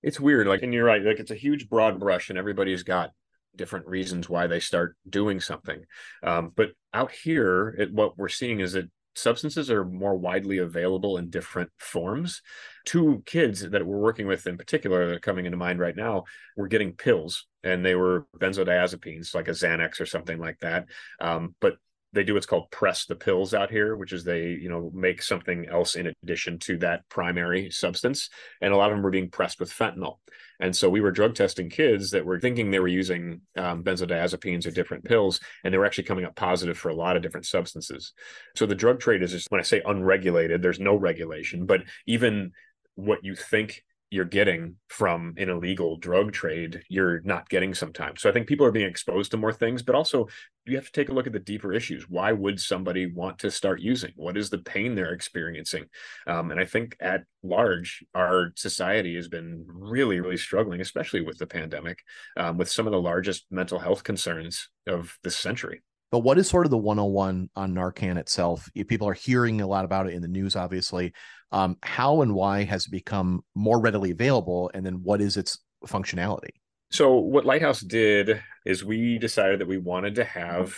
It's 0.01 0.19
weird. 0.19 0.47
Like, 0.47 0.63
and 0.63 0.73
you're 0.73 0.85
right. 0.85 1.03
Like, 1.03 1.19
it's 1.19 1.31
a 1.31 1.35
huge 1.35 1.67
broad 1.67 1.99
brush, 1.99 2.29
and 2.29 2.39
everybody's 2.39 2.83
got 2.83 3.09
different 3.55 3.87
reasons 3.87 4.29
why 4.29 4.47
they 4.47 4.59
start 4.59 4.95
doing 5.09 5.39
something. 5.39 5.83
Um, 6.23 6.51
but 6.55 6.69
out 6.93 7.11
here, 7.11 7.75
it, 7.77 7.91
what 7.91 8.17
we're 8.17 8.29
seeing 8.29 8.59
is 8.59 8.73
that 8.73 8.89
substances 9.15 9.71
are 9.71 9.83
more 9.83 10.15
widely 10.15 10.59
available 10.59 11.17
in 11.17 11.29
different 11.29 11.71
forms. 11.79 12.41
Two 12.85 13.23
kids 13.25 13.61
that 13.61 13.85
we're 13.85 13.97
working 13.97 14.27
with 14.27 14.47
in 14.47 14.57
particular 14.57 15.07
that 15.07 15.15
are 15.15 15.19
coming 15.19 15.45
into 15.45 15.57
mind 15.57 15.79
right 15.79 15.95
now 15.95 16.23
were 16.55 16.67
getting 16.67 16.93
pills 16.93 17.47
and 17.63 17.83
they 17.83 17.95
were 17.95 18.27
benzodiazepines, 18.37 19.33
like 19.33 19.47
a 19.47 19.51
Xanax 19.51 19.99
or 19.99 20.05
something 20.05 20.37
like 20.37 20.59
that. 20.59 20.85
Um, 21.19 21.55
but 21.59 21.77
they 22.13 22.23
do 22.23 22.33
what's 22.33 22.45
called 22.45 22.71
press 22.71 23.05
the 23.05 23.15
pills 23.15 23.53
out 23.53 23.69
here, 23.69 23.95
which 23.97 24.13
is 24.13 24.23
they, 24.23 24.47
you 24.47 24.69
know, 24.69 24.89
make 24.93 25.21
something 25.21 25.67
else 25.67 25.95
in 25.95 26.13
addition 26.23 26.57
to 26.59 26.77
that 26.77 27.07
primary 27.09 27.69
substance. 27.69 28.29
And 28.61 28.73
a 28.73 28.77
lot 28.77 28.89
of 28.89 28.95
them 28.95 29.03
were 29.03 29.11
being 29.11 29.29
pressed 29.29 29.59
with 29.59 29.69
fentanyl. 29.69 30.19
And 30.61 30.73
so 30.73 30.89
we 30.89 31.01
were 31.01 31.11
drug 31.11 31.35
testing 31.35 31.69
kids 31.69 32.11
that 32.11 32.25
were 32.25 32.39
thinking 32.39 32.71
they 32.71 32.79
were 32.79 32.87
using 32.87 33.41
um, 33.57 33.83
benzodiazepines 33.83 34.65
or 34.65 34.71
different 34.71 35.03
pills, 35.03 35.41
and 35.63 35.73
they 35.73 35.77
were 35.77 35.85
actually 35.85 36.05
coming 36.05 36.23
up 36.23 36.35
positive 36.35 36.77
for 36.77 36.87
a 36.87 36.95
lot 36.95 37.17
of 37.17 37.21
different 37.21 37.45
substances. 37.45 38.13
So 38.55 38.65
the 38.65 38.75
drug 38.75 39.01
trade 39.01 39.21
is 39.21 39.31
just, 39.31 39.51
when 39.51 39.59
I 39.59 39.65
say 39.65 39.81
unregulated, 39.85 40.61
there's 40.61 40.79
no 40.79 40.95
regulation, 40.95 41.65
but 41.65 41.83
even 42.07 42.53
what 42.95 43.23
you 43.23 43.35
think 43.35 43.83
you're 44.11 44.25
getting 44.25 44.75
from 44.87 45.33
an 45.37 45.49
illegal 45.49 45.97
drug 45.97 46.31
trade 46.31 46.81
you're 46.89 47.21
not 47.21 47.49
getting 47.49 47.73
sometimes. 47.73 48.21
So 48.21 48.29
i 48.29 48.31
think 48.33 48.47
people 48.47 48.65
are 48.65 48.71
being 48.71 48.89
exposed 48.89 49.31
to 49.31 49.37
more 49.37 49.53
things 49.53 49.81
but 49.81 49.95
also 49.95 50.27
you 50.65 50.75
have 50.77 50.85
to 50.85 50.91
take 50.91 51.09
a 51.09 51.13
look 51.13 51.27
at 51.27 51.33
the 51.33 51.39
deeper 51.39 51.73
issues. 51.73 52.09
Why 52.09 52.31
would 52.31 52.59
somebody 52.59 53.05
want 53.05 53.37
to 53.39 53.51
start 53.51 53.81
using? 53.81 54.11
What 54.15 54.35
is 54.35 54.49
the 54.49 54.57
pain 54.57 54.95
they're 54.95 55.13
experiencing? 55.13 55.85
Um, 56.27 56.51
and 56.51 56.59
i 56.59 56.65
think 56.65 56.95
at 56.99 57.23
large 57.43 58.03
our 58.13 58.51
society 58.55 59.15
has 59.15 59.27
been 59.27 59.65
really 59.67 60.19
really 60.19 60.37
struggling 60.37 60.81
especially 60.81 61.21
with 61.21 61.37
the 61.37 61.47
pandemic 61.47 61.99
um, 62.37 62.57
with 62.57 62.69
some 62.69 62.87
of 62.87 62.93
the 62.93 63.01
largest 63.01 63.45
mental 63.51 63.79
health 63.79 64.03
concerns 64.03 64.69
of 64.87 65.17
this 65.23 65.35
century 65.35 65.83
but 66.11 66.19
what 66.19 66.37
is 66.37 66.49
sort 66.49 66.65
of 66.65 66.71
the 66.71 66.77
101 66.77 67.49
on 67.55 67.73
Narcan 67.73 68.17
itself? 68.17 68.69
People 68.87 69.07
are 69.07 69.13
hearing 69.13 69.61
a 69.61 69.67
lot 69.67 69.85
about 69.85 70.07
it 70.07 70.13
in 70.13 70.21
the 70.21 70.27
news, 70.27 70.55
obviously. 70.55 71.13
Um, 71.51 71.77
how 71.83 72.21
and 72.21 72.33
why 72.33 72.63
has 72.63 72.85
it 72.85 72.91
become 72.91 73.43
more 73.55 73.79
readily 73.79 74.11
available? 74.11 74.71
And 74.73 74.85
then 74.85 75.03
what 75.03 75.21
is 75.21 75.37
its 75.37 75.59
functionality? 75.85 76.51
So, 76.91 77.15
what 77.15 77.45
Lighthouse 77.45 77.81
did 77.81 78.41
is 78.65 78.85
we 78.85 79.17
decided 79.17 79.59
that 79.59 79.67
we 79.67 79.77
wanted 79.77 80.15
to 80.15 80.23
have 80.23 80.77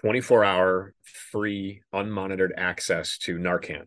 24 0.00 0.44
hour 0.44 0.94
free 1.30 1.82
unmonitored 1.94 2.50
access 2.56 3.18
to 3.18 3.38
Narcan. 3.38 3.84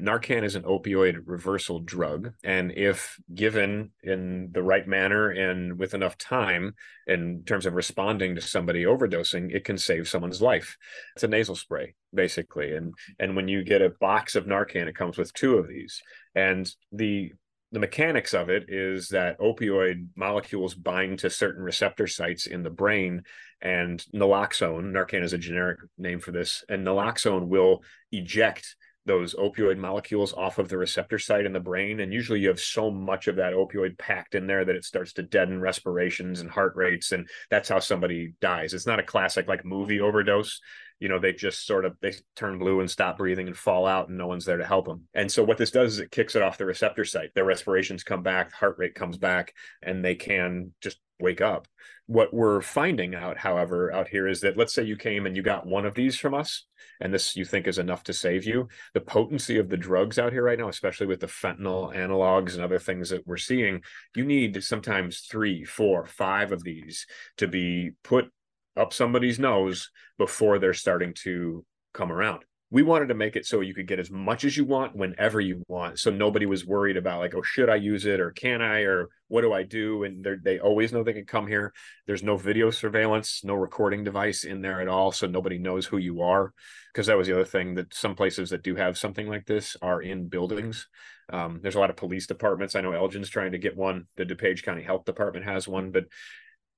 Narcan 0.00 0.44
is 0.44 0.54
an 0.54 0.62
opioid 0.62 1.18
reversal 1.24 1.80
drug. 1.80 2.32
And 2.44 2.72
if 2.72 3.18
given 3.34 3.90
in 4.02 4.50
the 4.52 4.62
right 4.62 4.86
manner 4.86 5.30
and 5.30 5.78
with 5.78 5.92
enough 5.92 6.16
time 6.18 6.74
in 7.06 7.42
terms 7.44 7.66
of 7.66 7.74
responding 7.74 8.36
to 8.36 8.40
somebody 8.40 8.84
overdosing, 8.84 9.52
it 9.52 9.64
can 9.64 9.76
save 9.76 10.08
someone's 10.08 10.40
life. 10.40 10.76
It's 11.14 11.24
a 11.24 11.28
nasal 11.28 11.56
spray, 11.56 11.94
basically. 12.14 12.74
And, 12.74 12.94
and 13.18 13.34
when 13.34 13.48
you 13.48 13.64
get 13.64 13.82
a 13.82 13.92
box 14.00 14.36
of 14.36 14.46
Narcan, 14.46 14.86
it 14.86 14.96
comes 14.96 15.18
with 15.18 15.32
two 15.32 15.58
of 15.58 15.68
these. 15.68 16.00
And 16.34 16.70
the 16.92 17.32
the 17.72 17.78
mechanics 17.78 18.32
of 18.32 18.48
it 18.48 18.66
is 18.68 19.08
that 19.08 19.38
opioid 19.38 20.06
molecules 20.14 20.74
bind 20.74 21.18
to 21.18 21.30
certain 21.30 21.62
receptor 21.62 22.06
sites 22.06 22.46
in 22.46 22.62
the 22.62 22.70
brain 22.70 23.22
and 23.60 24.04
naloxone 24.14 24.92
narcan 24.92 25.22
is 25.22 25.32
a 25.32 25.38
generic 25.38 25.78
name 25.98 26.20
for 26.20 26.30
this 26.30 26.64
and 26.68 26.86
naloxone 26.86 27.48
will 27.48 27.82
eject 28.12 28.76
those 29.06 29.34
opioid 29.34 29.78
molecules 29.78 30.32
off 30.34 30.58
of 30.58 30.68
the 30.68 30.76
receptor 30.76 31.18
site 31.18 31.46
in 31.46 31.52
the 31.52 31.60
brain 31.60 32.00
and 32.00 32.12
usually 32.12 32.40
you 32.40 32.48
have 32.48 32.60
so 32.60 32.90
much 32.90 33.28
of 33.28 33.36
that 33.36 33.54
opioid 33.54 33.96
packed 33.98 34.34
in 34.34 34.46
there 34.46 34.64
that 34.64 34.76
it 34.76 34.84
starts 34.84 35.12
to 35.14 35.22
deaden 35.22 35.60
respirations 35.60 36.40
and 36.40 36.50
heart 36.50 36.74
rates 36.76 37.12
and 37.12 37.28
that's 37.48 37.68
how 37.68 37.78
somebody 37.78 38.34
dies. 38.40 38.74
It's 38.74 38.86
not 38.86 38.98
a 38.98 39.04
classic 39.04 39.48
like 39.48 39.64
movie 39.64 40.00
overdose. 40.00 40.60
You 40.98 41.08
know 41.08 41.18
they 41.18 41.32
just 41.32 41.66
sort 41.66 41.84
of 41.84 41.96
they 42.00 42.14
turn 42.34 42.58
blue 42.58 42.80
and 42.80 42.90
stop 42.90 43.18
breathing 43.18 43.46
and 43.46 43.56
fall 43.56 43.86
out 43.86 44.08
and 44.08 44.18
no 44.18 44.26
one's 44.26 44.44
there 44.44 44.56
to 44.56 44.66
help 44.66 44.86
them 44.86 45.04
and 45.14 45.30
so 45.30 45.44
what 45.44 45.58
this 45.58 45.70
does 45.70 45.94
is 45.94 45.98
it 46.00 46.10
kicks 46.10 46.34
it 46.34 46.42
off 46.42 46.58
the 46.58 46.66
receptor 46.66 47.04
site. 47.04 47.34
Their 47.34 47.44
respirations 47.44 48.02
come 48.02 48.22
back 48.22 48.52
heart 48.52 48.76
rate 48.78 48.94
comes 48.94 49.18
back 49.18 49.54
and 49.82 50.04
they 50.04 50.14
can 50.14 50.72
just 50.80 50.98
wake 51.18 51.40
up 51.40 51.66
what 52.06 52.32
we're 52.32 52.60
finding 52.60 53.14
out 53.14 53.36
however 53.36 53.92
out 53.92 54.08
here 54.08 54.28
is 54.28 54.40
that 54.40 54.56
let's 54.56 54.72
say 54.72 54.82
you 54.82 54.96
came 54.96 55.26
and 55.26 55.36
you 55.36 55.42
got 55.42 55.66
one 55.66 55.84
of 55.84 55.94
these 55.94 56.16
from 56.16 56.34
us 56.34 56.64
and 57.00 57.12
this 57.12 57.34
you 57.34 57.44
think 57.44 57.66
is 57.66 57.78
enough 57.78 58.04
to 58.04 58.12
save 58.12 58.44
you 58.44 58.68
the 58.94 59.00
potency 59.00 59.58
of 59.58 59.68
the 59.68 59.76
drugs 59.76 60.18
out 60.18 60.32
here 60.32 60.44
right 60.44 60.58
now 60.58 60.68
especially 60.68 61.06
with 61.06 61.20
the 61.20 61.26
fentanyl 61.26 61.94
analogs 61.94 62.54
and 62.54 62.62
other 62.62 62.78
things 62.78 63.10
that 63.10 63.26
we're 63.26 63.36
seeing 63.36 63.82
you 64.14 64.24
need 64.24 64.62
sometimes 64.62 65.26
three 65.30 65.64
four 65.64 66.06
five 66.06 66.52
of 66.52 66.62
these 66.62 67.06
to 67.36 67.48
be 67.48 67.90
put 68.04 68.30
up 68.76 68.92
somebody's 68.92 69.38
nose 69.38 69.90
before 70.18 70.58
they're 70.58 70.74
starting 70.74 71.14
to 71.14 71.64
come 71.92 72.12
around. 72.12 72.44
We 72.70 72.82
wanted 72.82 73.08
to 73.08 73.14
make 73.14 73.36
it 73.36 73.46
so 73.46 73.60
you 73.60 73.74
could 73.74 73.86
get 73.86 74.00
as 74.00 74.10
much 74.10 74.44
as 74.44 74.56
you 74.56 74.64
want 74.64 74.96
whenever 74.96 75.40
you 75.40 75.62
want. 75.68 76.00
So 76.00 76.10
nobody 76.10 76.46
was 76.46 76.66
worried 76.66 76.96
about 76.96 77.20
like, 77.20 77.34
oh, 77.34 77.42
should 77.42 77.68
I 77.68 77.76
use 77.76 78.06
it 78.06 78.18
or 78.18 78.32
can 78.32 78.60
I 78.60 78.80
or 78.80 79.08
what 79.28 79.42
do 79.42 79.52
I 79.52 79.62
do? 79.62 80.02
And 80.02 80.26
they 80.42 80.58
always 80.58 80.92
know 80.92 81.04
they 81.04 81.12
can 81.12 81.26
come 81.26 81.46
here. 81.46 81.72
There's 82.06 82.24
no 82.24 82.36
video 82.36 82.70
surveillance, 82.70 83.42
no 83.44 83.54
recording 83.54 84.02
device 84.02 84.42
in 84.42 84.62
there 84.62 84.80
at 84.80 84.88
all. 84.88 85.12
So 85.12 85.28
nobody 85.28 85.58
knows 85.58 85.86
who 85.86 85.98
you 85.98 86.22
are. 86.22 86.52
Because 86.92 87.06
that 87.06 87.16
was 87.16 87.28
the 87.28 87.34
other 87.34 87.44
thing 87.44 87.74
that 87.74 87.94
some 87.94 88.14
places 88.14 88.50
that 88.50 88.62
do 88.62 88.74
have 88.74 88.98
something 88.98 89.28
like 89.28 89.46
this 89.46 89.76
are 89.82 90.00
in 90.02 90.28
buildings. 90.28 90.88
Um, 91.30 91.60
there's 91.62 91.74
a 91.74 91.80
lot 91.80 91.90
of 91.90 91.96
police 91.96 92.26
departments. 92.26 92.74
I 92.74 92.80
know 92.80 92.92
Elgin's 92.92 93.28
trying 93.28 93.52
to 93.52 93.58
get 93.58 93.76
one. 93.76 94.06
The 94.16 94.24
DuPage 94.24 94.62
County 94.62 94.82
Health 94.82 95.04
Department 95.04 95.44
has 95.44 95.68
one, 95.68 95.90
but 95.90 96.04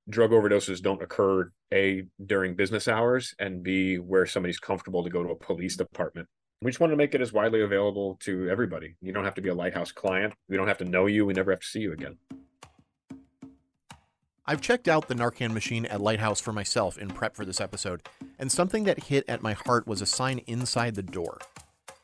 drug 0.09 0.31
overdoses 0.31 0.81
don't 0.81 1.03
occur 1.03 1.51
a 1.73 2.05
during 2.25 2.55
business 2.55 2.89
hours 2.89 3.35
and 3.39 3.63
b 3.63 3.97
where 3.97 4.27
somebody's 4.27 4.59
comfortable 4.59 5.05
to 5.05 5.11
go 5.11 5.23
to 5.23 5.31
a 5.31 5.37
police 5.37 5.77
department. 5.77 6.27
We 6.63 6.71
just 6.71 6.81
want 6.81 6.93
to 6.93 6.97
make 6.97 7.15
it 7.15 7.21
as 7.21 7.33
widely 7.33 7.63
available 7.63 8.17
to 8.23 8.49
everybody. 8.49 8.97
You 9.01 9.13
don't 9.13 9.25
have 9.25 9.35
to 9.35 9.43
be 9.43 9.49
a 9.49 9.55
lighthouse 9.55 9.93
client. 9.93 10.35
We 10.49 10.57
don't 10.57 10.67
have 10.67 10.79
to 10.79 10.85
know 10.85 11.07
you. 11.07 11.25
We 11.25 11.35
never 11.35 11.53
have 11.53 11.61
to 11.61 11.67
see 11.67 11.81
you 11.81 11.93
again. 11.93 12.17
I've 14.45 14.63
checked 14.63 14.89
out 14.89 15.09
the 15.09 15.15
Narcan 15.15 15.53
machine 15.53 15.85
at 15.85 16.01
Lighthouse 16.01 16.41
for 16.41 16.55
myself 16.55 16.97
in 16.97 17.09
prep 17.09 17.37
for 17.37 17.45
this 17.45 17.61
episode, 17.61 18.09
and 18.39 18.51
something 18.51 18.85
that 18.85 19.05
hit 19.05 19.25
at 19.29 19.43
my 19.43 19.53
heart 19.53 19.87
was 19.87 20.01
a 20.01 20.07
sign 20.07 20.39
inside 20.47 20.95
the 20.95 21.03
door. 21.03 21.39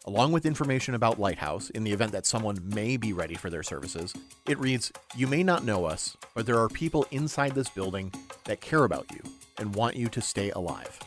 Along 0.07 0.33
with 0.33 0.45
information 0.45 0.95
about 0.95 1.19
Lighthouse 1.19 1.71
in 1.71 1.83
the 1.83 1.93
event 1.93 2.13
that 2.13 2.27
someone 2.27 2.59
may 2.63 2.99
be 2.99 3.15
ready 3.15 3.37
for 3.37 3.49
their 3.49 3.63
services, 3.63 4.13
it 4.47 4.59
reads 4.59 4.93
You 5.17 5.27
may 5.27 5.43
not 5.43 5.65
know 5.65 5.87
us, 5.87 6.15
but 6.35 6.45
there 6.45 6.59
are 6.59 6.69
people 6.69 7.07
inside 7.11 7.55
this 7.55 7.71
building 7.71 8.13
that 8.45 8.61
care 8.61 8.85
about 8.85 9.11
you 9.11 9.23
and 9.59 9.75
want 9.75 9.97
you 9.97 10.09
to 10.09 10.21
stay 10.21 10.51
alive. 10.51 11.01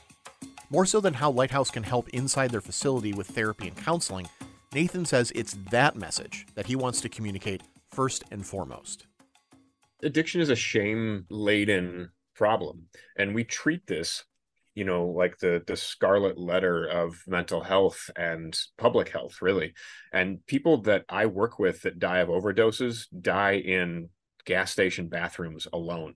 More 0.72 0.88
so 0.88 1.00
than 1.00 1.14
how 1.14 1.30
Lighthouse 1.30 1.70
can 1.70 1.84
help 1.84 2.10
inside 2.10 2.50
their 2.50 2.60
facility 2.60 3.14
with 3.14 3.28
therapy 3.28 3.68
and 3.68 3.78
counseling, 3.78 4.28
Nathan 4.74 5.06
says 5.06 5.32
it's 5.36 5.56
that 5.70 5.96
message 5.96 6.48
that 6.56 6.66
he 6.66 6.76
wants 6.76 7.00
to 7.02 7.10
communicate 7.10 7.62
first 7.92 8.24
and 8.32 8.46
foremost. 8.46 9.06
Addiction 10.02 10.42
is 10.42 10.50
a 10.50 10.56
shame 10.56 11.26
laden 11.30 12.10
problem. 12.36 12.88
And 13.16 13.36
we 13.36 13.44
treat 13.44 13.86
this, 13.86 14.24
you 14.78 14.84
know, 14.84 15.08
like 15.08 15.40
the 15.40 15.64
the 15.66 15.76
scarlet 15.76 16.38
letter 16.38 16.86
of 16.86 17.24
mental 17.26 17.62
health 17.62 18.12
and 18.16 18.56
public 18.78 19.10
health, 19.10 19.42
really. 19.42 19.74
And 20.14 20.46
people 20.46 20.84
that 20.84 21.04
I 21.10 21.26
work 21.26 21.58
with 21.58 21.82
that 21.82 21.98
die 21.98 22.20
of 22.20 22.30
overdoses 22.30 23.08
die 23.20 23.56
in 23.56 24.10
gas 24.46 24.72
station 24.72 25.08
bathrooms 25.08 25.68
alone 25.74 26.14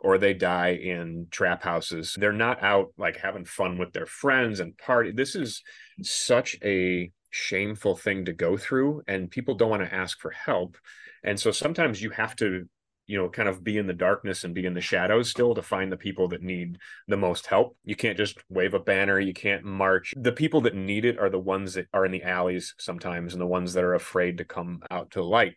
or 0.00 0.18
they 0.18 0.34
die 0.34 0.74
in 0.74 1.26
trap 1.32 1.64
houses. 1.64 2.16
They're 2.16 2.32
not 2.32 2.62
out 2.62 2.92
like 2.96 3.16
having 3.16 3.44
fun 3.44 3.76
with 3.76 3.92
their 3.92 4.06
friends 4.06 4.60
and 4.60 4.78
party. 4.78 5.10
This 5.10 5.34
is 5.34 5.64
such 6.00 6.54
a 6.62 7.10
shameful 7.30 7.96
thing 7.96 8.26
to 8.26 8.32
go 8.32 8.56
through 8.56 9.02
and 9.08 9.32
people 9.32 9.56
don't 9.56 9.70
want 9.70 9.82
to 9.82 9.92
ask 9.92 10.20
for 10.20 10.30
help. 10.30 10.76
And 11.24 11.40
so 11.40 11.50
sometimes 11.50 12.00
you 12.00 12.10
have 12.10 12.36
to 12.36 12.68
you 13.06 13.18
know 13.18 13.28
kind 13.28 13.48
of 13.48 13.64
be 13.64 13.78
in 13.78 13.86
the 13.86 13.92
darkness 13.92 14.44
and 14.44 14.54
be 14.54 14.66
in 14.66 14.74
the 14.74 14.80
shadows 14.80 15.30
still 15.30 15.54
to 15.54 15.62
find 15.62 15.90
the 15.90 15.96
people 15.96 16.28
that 16.28 16.42
need 16.42 16.78
the 17.08 17.16
most 17.16 17.46
help. 17.46 17.76
You 17.84 17.96
can't 17.96 18.16
just 18.16 18.38
wave 18.48 18.74
a 18.74 18.80
banner. 18.80 19.18
You 19.18 19.34
can't 19.34 19.64
march. 19.64 20.14
The 20.16 20.32
people 20.32 20.60
that 20.62 20.74
need 20.74 21.04
it 21.04 21.18
are 21.18 21.30
the 21.30 21.38
ones 21.38 21.74
that 21.74 21.86
are 21.92 22.04
in 22.04 22.12
the 22.12 22.22
alleys 22.22 22.74
sometimes 22.78 23.32
and 23.32 23.40
the 23.40 23.46
ones 23.46 23.74
that 23.74 23.84
are 23.84 23.94
afraid 23.94 24.38
to 24.38 24.44
come 24.44 24.82
out 24.90 25.12
to 25.12 25.22
light. 25.22 25.54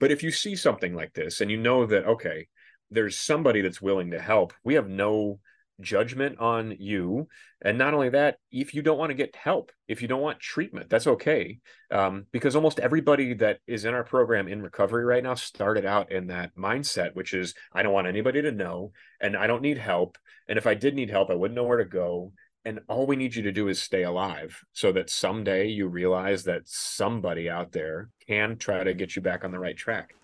But 0.00 0.10
if 0.10 0.22
you 0.22 0.30
see 0.30 0.56
something 0.56 0.94
like 0.94 1.12
this 1.14 1.40
and 1.40 1.50
you 1.50 1.56
know 1.56 1.86
that 1.86 2.06
okay 2.06 2.48
there's 2.90 3.16
somebody 3.18 3.62
that's 3.62 3.80
willing 3.80 4.10
to 4.10 4.20
help 4.20 4.52
we 4.64 4.74
have 4.74 4.88
no 4.88 5.38
judgment 5.82 6.38
on 6.38 6.76
you. 6.78 7.28
And 7.64 7.78
not 7.78 7.94
only 7.94 8.08
that 8.10 8.38
if 8.50 8.74
you 8.74 8.82
don't 8.82 8.98
want 8.98 9.10
to 9.10 9.14
get 9.14 9.36
help 9.36 9.72
if 9.86 10.00
you 10.00 10.08
don't 10.08 10.22
want 10.22 10.40
treatment 10.40 10.88
that's 10.88 11.06
okay. 11.06 11.58
Um, 11.90 12.26
because 12.32 12.56
almost 12.56 12.80
everybody 12.80 13.34
that 13.34 13.58
is 13.66 13.84
in 13.84 13.94
our 13.94 14.04
program 14.04 14.48
in 14.48 14.62
recovery 14.62 15.04
right 15.04 15.22
now 15.22 15.34
started 15.34 15.84
out 15.84 16.10
in 16.10 16.28
that 16.28 16.54
mindset 16.56 17.14
which 17.14 17.34
is 17.34 17.54
i 17.72 17.82
don't 17.82 17.92
want 17.92 18.06
anybody 18.06 18.40
to 18.42 18.50
know 18.50 18.92
and 19.20 19.36
i 19.36 19.46
don't 19.46 19.62
need 19.62 19.78
help 19.78 20.16
and 20.48 20.56
if 20.56 20.66
i 20.66 20.74
did 20.74 20.94
need 20.94 21.10
help 21.10 21.30
i 21.30 21.34
wouldn't 21.34 21.56
know 21.56 21.64
where 21.64 21.78
to 21.78 21.84
go 21.84 22.32
and 22.64 22.80
all 22.88 23.06
we 23.06 23.16
need 23.16 23.34
you 23.34 23.42
to 23.42 23.52
do 23.52 23.68
is 23.68 23.82
stay 23.82 24.04
alive 24.04 24.64
so 24.72 24.92
that 24.92 25.10
someday 25.10 25.66
you 25.66 25.88
realize 25.88 26.44
that 26.44 26.62
somebody 26.64 27.50
out 27.50 27.72
there 27.72 28.10
can 28.26 28.56
try 28.56 28.84
to 28.84 28.94
get 28.94 29.16
you 29.16 29.22
back 29.22 29.44
on 29.44 29.50
the 29.50 29.58
right 29.58 29.76
track. 29.76 30.14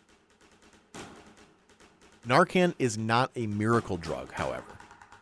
Narcan 2.26 2.74
is 2.78 2.96
not 2.96 3.30
a 3.34 3.46
miracle 3.46 3.96
drug, 3.96 4.32
however. 4.32 4.77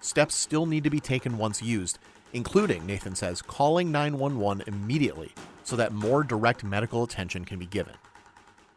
Steps 0.07 0.37
still 0.37 0.67
need 0.67 0.85
to 0.85 0.91
be 0.91 1.01
taken 1.01 1.37
once 1.37 1.61
used, 1.61 1.99
including, 2.33 2.87
Nathan 2.87 3.17
says, 3.17 3.43
calling 3.43 3.91
911 3.91 4.63
immediately 4.69 5.33
so 5.65 5.75
that 5.75 5.91
more 5.91 6.23
direct 6.23 6.63
medical 6.63 7.03
attention 7.03 7.45
can 7.45 7.59
be 7.59 7.67
given. 7.67 7.95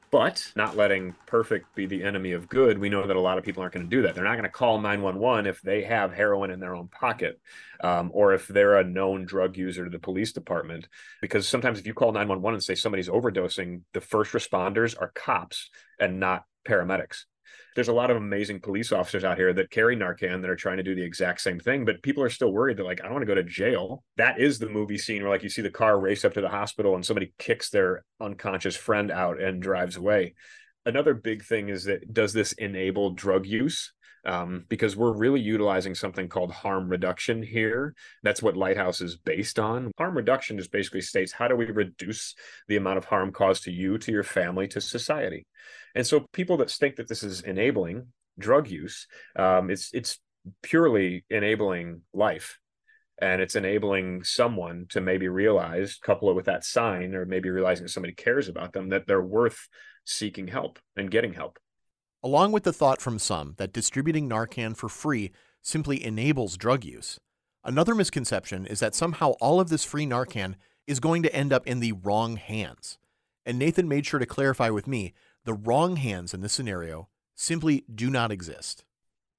But 0.10 0.52
not 0.56 0.76
letting 0.76 1.13
perfect 1.28 1.76
be 1.76 1.86
the 1.86 2.04
enemy 2.04 2.32
of 2.32 2.50
good, 2.50 2.80
we 2.80 2.89
know 2.89 3.06
that 3.06 3.15
a 3.15 3.20
lot 3.20 3.38
of 3.38 3.44
people 3.44 3.62
aren't 3.62 3.76
going 3.76 3.88
to 3.88 3.96
do 3.96 4.02
that. 4.02 4.15
They're 4.15 4.24
not 4.24 4.38
going 4.38 4.44
to 4.44 4.50
call 4.50 4.82
911 4.82 5.46
if 5.46 5.62
they 5.62 5.84
have 5.84 6.12
heroin 6.12 6.50
in 6.50 6.60
their 6.60 6.76
own 6.76 6.88
pocket 6.88 7.39
um, 7.84 8.10
or 8.12 8.34
if 8.34 8.48
they're 8.48 8.78
a 8.78 8.84
known 8.84 9.26
drug 9.26 9.56
user 9.56 9.84
to 9.84 9.92
the 9.92 10.00
police 10.00 10.32
department. 10.32 10.88
Because 11.22 11.48
sometimes 11.48 11.78
if 11.78 11.86
you 11.86 11.94
call 11.94 12.12
911 12.12 12.56
and 12.56 12.63
say 12.63 12.74
somebody's 12.74 13.08
overdosing, 13.08 13.82
the 13.94 14.02
first 14.02 14.32
responders 14.32 15.00
are 15.00 15.12
cops 15.13 15.70
and 16.00 16.20
not 16.20 16.46
paramedics 16.68 17.26
there's 17.76 17.88
a 17.88 17.94
lot 17.94 18.12
of 18.12 18.18
amazing 18.18 18.60
police 18.60 18.92
officers 18.92 19.24
out 19.24 19.38
here 19.38 19.54
that 19.54 19.70
carry 19.70 19.96
Narcan 19.96 20.42
that 20.42 20.50
are 20.50 20.56
trying 20.56 20.78
to 20.78 20.84
do 20.84 20.96
the 20.96 21.04
exact 21.04 21.42
same 21.42 21.60
thing, 21.60 21.86
but 21.86 22.02
people 22.02 22.24
are 22.24 22.30
still 22.30 22.52
worried. 22.52 22.78
They're 22.78 22.86
like, 22.86 23.02
I 23.02 23.06
don't 23.06 23.14
want 23.14 23.24
to 23.24 23.28
go 23.28 23.36
to 23.36 23.44
jail. 23.44 24.04
That 24.18 24.40
is 24.40 24.60
the 24.60 24.70
movie 24.70 24.98
scene 24.98 25.22
where 25.22 25.32
like 25.32 25.44
you 25.44 25.50
see 25.50 25.62
the 25.62 25.70
car 25.70 26.00
race 26.00 26.26
up 26.26 26.34
to 26.34 26.42
the 26.42 26.50
hospital 26.50 26.96
and 26.96 27.06
somebody 27.06 27.34
kicks 27.38 27.70
their 27.70 28.04
unconscious 28.20 28.76
friend 28.76 29.12
out 29.12 29.42
and 29.42 29.62
drives 29.62 29.96
away. 29.96 30.36
Another 30.86 31.14
big 31.14 31.44
thing 31.44 31.70
is 31.70 31.86
that 31.86 32.14
does 32.14 32.34
this 32.34 32.54
enable 32.54 33.12
drug 33.12 33.46
use? 33.46 33.94
um, 34.26 34.66
because 34.70 34.96
we're 34.96 35.14
really 35.14 35.40
utilizing 35.40 35.96
something 35.96 36.28
called 36.28 36.52
harm 36.52 36.90
reduction 36.90 37.42
here. 37.42 37.96
That's 38.24 38.42
what 38.42 38.58
Lighthouse 38.58 39.02
is 39.02 39.16
based 39.16 39.60
on. 39.60 39.92
Harm 39.98 40.16
reduction 40.16 40.58
just 40.58 40.72
basically 40.72 41.02
states 41.02 41.32
how 41.32 41.48
do 41.48 41.56
we 41.56 41.66
reduce 41.66 42.36
the 42.68 42.78
amount 42.78 42.98
of 42.98 43.06
harm 43.06 43.32
caused 43.32 43.64
to 43.64 43.72
you, 43.72 43.98
to 44.00 44.12
your 44.12 44.24
family, 44.24 44.68
to 44.70 44.82
society. 44.82 45.46
And 45.95 46.06
so 46.06 46.25
people 46.34 46.58
that 46.58 46.71
think 46.71 46.95
that 46.97 47.08
this 47.08 47.23
is 47.23 47.41
enabling 47.41 48.08
drug 48.38 48.69
use, 48.69 49.08
um, 49.36 49.69
it's 49.69 49.91
it's 49.93 50.19
purely 50.62 51.25
enabling 51.30 52.02
life 52.13 52.60
and 53.21 53.41
it's 53.41 53.56
enabling 53.56 54.23
someone 54.23 54.86
to 54.89 55.02
maybe 55.02 55.28
realize 55.28 55.97
couple 55.97 56.30
it 56.30 56.36
with 56.36 56.45
that 56.45 56.63
sign 56.63 57.13
or 57.13 57.25
maybe 57.25 57.49
realizing 57.49 57.88
somebody 57.88 58.13
cares 58.13 58.47
about 58.47 58.71
them 58.71 58.89
that 58.89 59.06
they're 59.06 59.21
worth 59.21 59.67
seeking 60.06 60.47
help 60.47 60.80
and 60.95 61.12
getting 61.12 61.34
help 61.34 61.60
Along 62.21 62.52
with 62.52 62.63
the 62.63 62.73
thought 62.73 63.02
from 63.02 63.17
some 63.17 63.54
that 63.58 63.71
distributing 63.71 64.30
Narcan 64.30 64.75
for 64.75 64.89
free 64.89 65.32
simply 65.62 66.04
enables 66.04 66.58
drug 66.58 66.84
use, 66.84 67.17
another 67.63 67.95
misconception 67.95 68.65
is 68.65 68.82
that 68.82 68.93
somehow 68.93 69.32
all 69.39 69.62
of 69.62 69.69
this 69.69 69.86
free 69.86 70.06
Narcan 70.06 70.56
is 70.86 70.99
going 70.99 71.23
to 71.23 71.34
end 71.34 71.54
up 71.54 71.65
in 71.65 71.80
the 71.80 71.93
wrong 71.93 72.36
hands. 72.36 72.97
And 73.45 73.58
Nathan 73.58 73.88
made 73.88 74.06
sure 74.06 74.19
to 74.19 74.25
clarify 74.25 74.69
with 74.69 74.86
me 74.86 75.13
the 75.45 75.54
wrong 75.54 75.95
hands 75.95 76.34
in 76.34 76.41
this 76.41 76.54
scenario 76.54 77.10
simply 77.36 77.86
do 77.93 78.10
not 78.10 78.32
exist. 78.32 78.84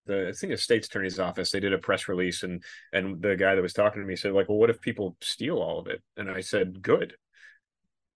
The 0.07 0.29
I 0.29 0.33
think 0.33 0.53
the 0.53 0.57
state's 0.57 0.87
attorney's 0.89 1.21
office 1.21 1.51
they 1.51 1.61
did 1.61 1.73
a 1.73 1.79
press 1.79 2.09
release 2.09 2.43
and 2.43 2.63
and 2.93 3.21
the 3.21 3.37
guy 3.37 3.55
that 3.55 3.63
was 3.63 3.75
talking 3.75 4.01
to 4.01 4.09
me 4.09 4.17
said 4.17 4.33
like 4.33 4.49
well 4.49 4.59
what 4.59 4.71
if 4.71 4.81
people 4.81 5.17
steal 5.21 5.59
all 5.59 5.79
of 5.79 5.87
it? 5.87 6.03
And 6.17 6.31
I 6.31 6.41
said 6.41 6.83
good. 6.83 7.15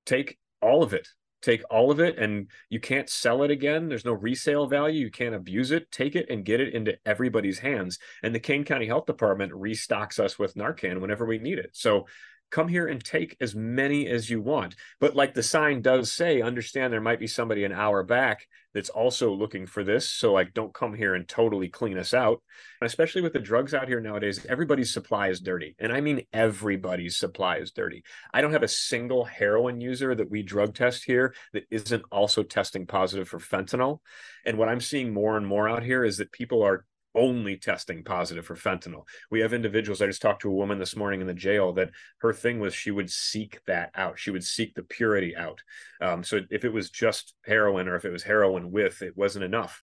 Take 0.07 0.39
all 0.63 0.83
of 0.83 0.93
it. 0.95 1.09
Take 1.43 1.63
all 1.71 1.91
of 1.91 2.01
it 2.01 2.19
and 2.19 2.49
you 2.71 2.81
can't 2.81 3.11
sell 3.11 3.43
it 3.43 3.51
again. 3.51 3.89
There's 3.89 4.07
no 4.07 4.15
resale 4.15 4.67
value. 4.67 5.01
You 5.01 5.11
can't 5.11 5.35
abuse 5.35 5.71
it. 5.73 5.91
Take 5.91 6.17
it 6.17 6.31
and 6.31 6.45
get 6.45 6.61
it 6.61 6.73
into 6.73 6.97
everybody's 7.05 7.59
hands. 7.59 7.99
And 8.23 8.35
the 8.35 8.41
kane 8.41 8.65
county 8.65 8.87
health 8.87 9.05
department 9.05 9.53
restocks 9.53 10.19
us 10.19 10.39
with 10.39 10.55
narcan 10.55 11.03
whenever 11.03 11.27
we 11.27 11.39
need 11.39 11.59
it. 11.59 11.71
So 11.75 12.07
come 12.55 12.69
here 12.69 12.87
and 12.87 13.05
take 13.05 13.37
as 13.41 13.53
many 13.53 14.07
as 14.07 14.31
you 14.31 14.41
want. 14.41 14.77
But 15.01 15.17
like 15.17 15.35
the 15.35 15.43
sign 15.43 15.83
does 15.83 16.13
say, 16.13 16.41
understand 16.41 16.93
there 16.93 17.01
might 17.01 17.19
be 17.19 17.27
somebody 17.27 17.65
an 17.65 17.73
hour 17.73 18.05
back 18.05 18.47
that's 18.73 18.91
also 18.91 19.33
looking 19.33 19.67
for 19.67 19.83
this. 19.83 20.09
So 20.09 20.33
like 20.33 20.55
don't 20.55 20.73
come 20.73 20.95
here 20.95 21.17
and 21.17 21.27
totally 21.27 21.69
clean 21.69 21.99
us 21.99 22.15
out. 22.15 22.41
Especially 22.81 23.23
with 23.23 23.33
the 23.33 23.41
drugs 23.41 23.75
out 23.75 23.89
here 23.89 24.01
nowadays, 24.01 24.47
everybody's 24.49 24.93
supply 24.93 25.29
is 25.29 25.41
dirty. 25.41 25.75
And 25.81 25.93
I 25.93 26.01
mean 26.01 26.23
everybody's 26.33 27.17
supply 27.17 27.57
is 27.57 27.73
dirty. 27.73 28.05
I 28.33 28.41
don't 28.41 28.53
have 28.53 28.63
a 28.63 28.69
single 28.69 29.25
heroin 29.25 29.81
user 29.81 30.15
that 30.15 30.31
we 30.31 30.45
drug 30.45 30.77
test 30.77 31.03
here 31.05 31.35
that 31.55 31.65
isn't 31.73 32.05
also 32.13 32.45
testing 32.45 32.87
positive 32.87 33.29
for 33.29 33.41
fentanyl. 33.41 33.99
And 34.47 34.59
what 34.59 34.69
I'm 34.69 34.81
seeing 34.81 35.13
more 35.13 35.37
and 35.37 35.47
more 35.47 35.69
out 35.69 35.83
here 35.83 36.05
is 36.05 36.19
that 36.19 36.31
people 36.31 36.63
are 36.63 36.85
only 37.15 37.57
testing 37.57 38.03
positive 38.03 38.45
for 38.45 38.57
fentanyl. 38.57 39.07
We 39.31 39.41
have 39.41 39.53
individuals. 39.53 40.03
I 40.03 40.07
just 40.07 40.23
talked 40.23 40.43
to 40.43 40.51
a 40.51 40.55
woman 40.55 40.79
this 40.79 40.97
morning 40.97 41.21
in 41.21 41.27
the 41.27 41.35
jail 41.35 41.73
that 41.75 41.91
her 42.19 42.33
thing 42.33 42.61
was 42.61 42.75
she 42.75 42.91
would 42.91 43.11
seek 43.11 43.61
that 43.67 43.91
out. 43.95 44.19
She 44.19 44.31
would 44.31 44.45
seek 44.45 44.75
the 44.75 44.83
purity 44.83 45.37
out. 45.37 45.63
Um, 46.01 46.25
so 46.25 46.41
if 46.51 46.65
it 46.65 46.73
was 46.73 46.91
just 46.91 47.35
heroin 47.45 47.89
or 47.89 47.97
if 47.97 48.05
it 48.05 48.11
was 48.11 48.23
heroin 48.23 48.71
with, 48.71 49.03
it 49.03 49.17
wasn't 49.17 49.45
enough. 49.45 49.83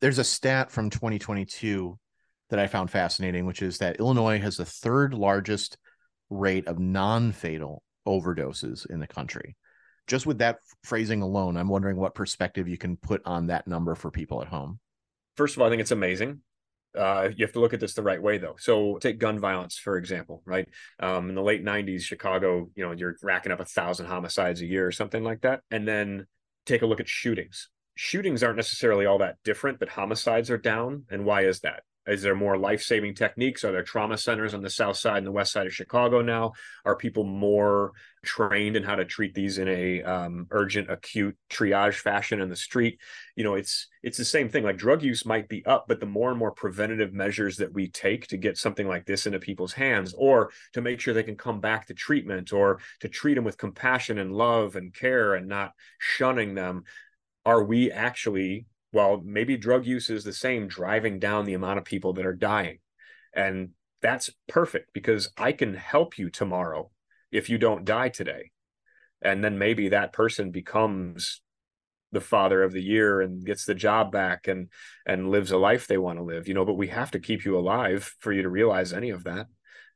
There's 0.00 0.18
a 0.18 0.24
stat 0.24 0.70
from 0.70 0.90
2022 0.90 1.98
that 2.48 2.58
I 2.58 2.66
found 2.66 2.90
fascinating, 2.90 3.46
which 3.46 3.62
is 3.62 3.78
that 3.78 4.00
Illinois 4.00 4.40
has 4.40 4.56
the 4.56 4.64
third 4.64 5.14
largest 5.14 5.76
rate 6.30 6.66
of 6.66 6.78
non 6.78 7.32
fatal 7.32 7.82
overdoses 8.06 8.88
in 8.88 9.00
the 9.00 9.06
country. 9.06 9.56
Just 10.06 10.26
with 10.26 10.38
that 10.38 10.58
phrasing 10.82 11.22
alone, 11.22 11.56
I'm 11.56 11.68
wondering 11.68 11.96
what 11.96 12.14
perspective 12.14 12.66
you 12.66 12.78
can 12.78 12.96
put 12.96 13.22
on 13.24 13.48
that 13.48 13.68
number 13.68 13.94
for 13.94 14.10
people 14.10 14.42
at 14.42 14.48
home. 14.48 14.80
First 15.36 15.54
of 15.54 15.60
all, 15.60 15.68
I 15.68 15.70
think 15.70 15.80
it's 15.80 15.92
amazing 15.92 16.40
uh, 16.98 17.28
you 17.34 17.44
have 17.44 17.52
to 17.52 17.60
look 17.60 17.72
at 17.72 17.80
this 17.80 17.94
the 17.94 18.02
right 18.02 18.20
way 18.20 18.38
though. 18.38 18.56
So 18.58 18.98
take 18.98 19.18
gun 19.18 19.38
violence 19.38 19.76
for 19.78 19.96
example, 19.96 20.42
right? 20.44 20.68
Um, 20.98 21.28
in 21.28 21.34
the 21.34 21.42
late 21.42 21.64
'90s, 21.64 22.02
Chicago, 22.02 22.70
you 22.74 22.84
know, 22.84 22.92
you're 22.92 23.16
racking 23.22 23.52
up 23.52 23.60
a 23.60 23.64
thousand 23.64 24.06
homicides 24.06 24.60
a 24.60 24.66
year 24.66 24.86
or 24.86 24.92
something 24.92 25.22
like 25.22 25.42
that, 25.42 25.60
and 25.70 25.86
then 25.86 26.26
take 26.66 26.82
a 26.82 26.86
look 26.86 27.00
at 27.00 27.08
shootings. 27.08 27.68
Shootings 27.94 28.42
aren't 28.42 28.56
necessarily 28.56 29.06
all 29.06 29.18
that 29.18 29.36
different, 29.44 29.78
but 29.78 29.88
homicides 29.90 30.50
are 30.50 30.58
down. 30.58 31.04
And 31.10 31.24
why 31.24 31.44
is 31.44 31.60
that? 31.60 31.82
Is 32.06 32.22
there 32.22 32.34
more 32.34 32.56
life 32.56 32.82
saving 32.82 33.14
techniques? 33.14 33.62
Are 33.62 33.72
there 33.72 33.82
trauma 33.82 34.16
centers 34.16 34.54
on 34.54 34.62
the 34.62 34.70
south 34.70 34.96
side 34.96 35.18
and 35.18 35.26
the 35.26 35.32
west 35.32 35.52
side 35.52 35.66
of 35.66 35.74
Chicago 35.74 36.22
now? 36.22 36.52
Are 36.84 36.96
people 36.96 37.24
more 37.24 37.92
trained 38.24 38.74
in 38.74 38.82
how 38.82 38.94
to 38.94 39.04
treat 39.04 39.34
these 39.34 39.58
in 39.58 39.68
a 39.68 40.02
um, 40.02 40.46
urgent, 40.50 40.90
acute 40.90 41.36
triage 41.50 41.96
fashion 41.96 42.40
in 42.40 42.48
the 42.48 42.56
street? 42.56 42.98
You 43.36 43.44
know, 43.44 43.54
it's 43.54 43.86
it's 44.02 44.16
the 44.16 44.24
same 44.24 44.48
thing. 44.48 44.64
Like 44.64 44.78
drug 44.78 45.02
use 45.02 45.26
might 45.26 45.48
be 45.48 45.64
up, 45.66 45.84
but 45.88 46.00
the 46.00 46.06
more 46.06 46.30
and 46.30 46.38
more 46.38 46.52
preventative 46.52 47.12
measures 47.12 47.58
that 47.58 47.74
we 47.74 47.88
take 47.88 48.26
to 48.28 48.38
get 48.38 48.56
something 48.56 48.88
like 48.88 49.04
this 49.04 49.26
into 49.26 49.38
people's 49.38 49.74
hands, 49.74 50.14
or 50.16 50.50
to 50.72 50.80
make 50.80 51.00
sure 51.00 51.12
they 51.12 51.22
can 51.22 51.36
come 51.36 51.60
back 51.60 51.86
to 51.86 51.94
treatment, 51.94 52.50
or 52.52 52.80
to 53.00 53.08
treat 53.08 53.34
them 53.34 53.44
with 53.44 53.58
compassion 53.58 54.18
and 54.18 54.32
love 54.32 54.74
and 54.74 54.94
care, 54.94 55.34
and 55.34 55.48
not 55.48 55.72
shunning 55.98 56.54
them, 56.54 56.84
are 57.44 57.62
we 57.62 57.92
actually 57.92 58.66
well, 58.92 59.20
maybe 59.24 59.56
drug 59.56 59.86
use 59.86 60.10
is 60.10 60.24
the 60.24 60.32
same, 60.32 60.66
driving 60.66 61.18
down 61.18 61.44
the 61.44 61.54
amount 61.54 61.78
of 61.78 61.84
people 61.84 62.12
that 62.14 62.26
are 62.26 62.34
dying. 62.34 62.78
And 63.32 63.70
that's 64.02 64.30
perfect 64.48 64.92
because 64.92 65.30
I 65.36 65.52
can 65.52 65.74
help 65.74 66.18
you 66.18 66.30
tomorrow 66.30 66.90
if 67.30 67.48
you 67.48 67.58
don't 67.58 67.84
die 67.84 68.08
today. 68.08 68.50
And 69.22 69.44
then 69.44 69.58
maybe 69.58 69.90
that 69.90 70.12
person 70.12 70.50
becomes 70.50 71.42
the 72.12 72.20
father 72.20 72.62
of 72.62 72.72
the 72.72 72.82
year 72.82 73.20
and 73.20 73.44
gets 73.44 73.64
the 73.64 73.74
job 73.74 74.10
back 74.10 74.48
and 74.48 74.68
and 75.06 75.30
lives 75.30 75.52
a 75.52 75.58
life 75.58 75.86
they 75.86 75.98
want 75.98 76.18
to 76.18 76.24
live 76.24 76.48
you 76.48 76.54
know 76.54 76.64
but 76.64 76.74
we 76.74 76.88
have 76.88 77.10
to 77.10 77.20
keep 77.20 77.44
you 77.44 77.56
alive 77.56 78.14
for 78.18 78.32
you 78.32 78.42
to 78.42 78.48
realize 78.48 78.92
any 78.92 79.10
of 79.10 79.24
that 79.24 79.46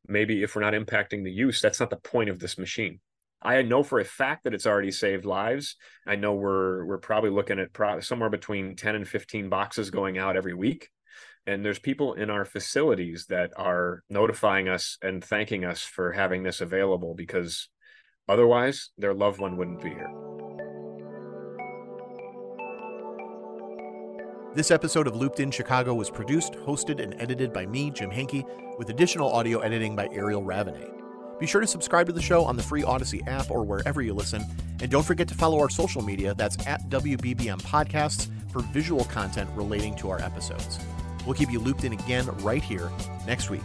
maybe 0.07 0.42
if 0.42 0.54
we're 0.54 0.62
not 0.62 0.74
impacting 0.74 1.24
the 1.24 1.33
use 1.33 1.61
that's 1.61 1.80
not 1.80 1.90
the 1.90 1.96
point 1.96 2.30
of 2.30 2.38
this 2.38 2.57
machine 2.59 3.00
i 3.44 3.62
know 3.62 3.83
for 3.83 4.00
a 4.00 4.04
fact 4.04 4.44
that 4.44 4.54
it's 4.54 4.66
already 4.66 4.90
saved 4.90 5.24
lives. 5.24 5.76
I 6.07 6.16
know 6.16 6.35
we're 6.35 6.85
we're 6.85 6.98
probably 6.98 7.30
looking 7.30 7.59
at 7.59 7.72
pro- 7.72 8.00
somewhere 8.00 8.30
between 8.30 8.76
10 8.76 8.94
and 8.94 9.09
15 9.09 9.48
boxes 9.48 9.90
going 9.90 10.18
out 10.18 10.37
every 10.37 10.54
week. 10.54 10.88
And 11.46 11.64
there's 11.64 11.78
people 11.78 12.14
in 12.14 12.30
our 12.30 12.46
facilities 12.46 13.26
that 13.28 13.52
are 13.57 14.02
notifying 14.09 14.68
us 14.68 14.96
and 15.02 15.22
thanking 15.22 15.64
us 15.64 15.83
for 15.83 16.12
having 16.12 16.42
this 16.42 16.62
available 16.62 17.14
because 17.14 17.68
otherwise 18.28 18.90
their 18.96 19.12
loved 19.12 19.40
one 19.40 19.59
wouldn't 19.59 19.83
be 19.83 19.90
here. 19.90 20.11
This 24.54 24.70
episode 24.70 25.09
of 25.09 25.16
Looped 25.16 25.40
in 25.40 25.50
Chicago 25.50 25.94
was 25.94 26.11
produced, 26.11 26.52
hosted, 26.52 27.02
and 27.02 27.14
edited 27.18 27.52
by 27.52 27.66
me, 27.66 27.90
Jim 27.90 28.11
Hanke, 28.11 28.44
with 28.78 28.88
additional 28.88 29.30
audio 29.30 29.59
editing 29.59 29.96
by 29.96 30.09
Ariel 30.12 30.44
Ravenay. 30.44 31.04
Be 31.38 31.47
sure 31.47 31.61
to 31.61 31.66
subscribe 31.66 32.07
to 32.07 32.12
the 32.12 32.23
show 32.23 32.44
on 32.44 32.57
the 32.57 32.62
free 32.62 32.83
Audacy 32.83 33.27
app 33.27 33.51
or 33.51 33.64
wherever 33.64 34.03
you 34.03 34.14
listen. 34.14 34.44
And 34.81 34.90
don't 34.90 35.05
forget 35.05 35.29
to 35.29 35.35
follow 35.35 35.59
our 35.61 35.70
social 35.70 36.03
media. 36.03 36.35
That's 36.35 36.64
at 36.66 36.88
WBBM 36.88 37.61
Podcasts 37.62 38.29
for 38.53 38.61
visual 38.73 39.05
content 39.07 39.51
relating 39.55 39.97
to 39.97 40.11
our 40.11 40.20
episodes. 40.20 40.79
We'll 41.27 41.35
keep 41.35 41.51
you 41.51 41.59
looped 41.59 41.85
in 41.85 41.92
again 41.92 42.27
right 42.38 42.62
here 42.62 42.90
next 43.27 43.51
week. 43.51 43.62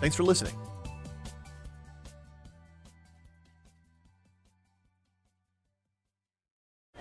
Thanks 0.00 0.16
for 0.16 0.22
listening. 0.22 0.54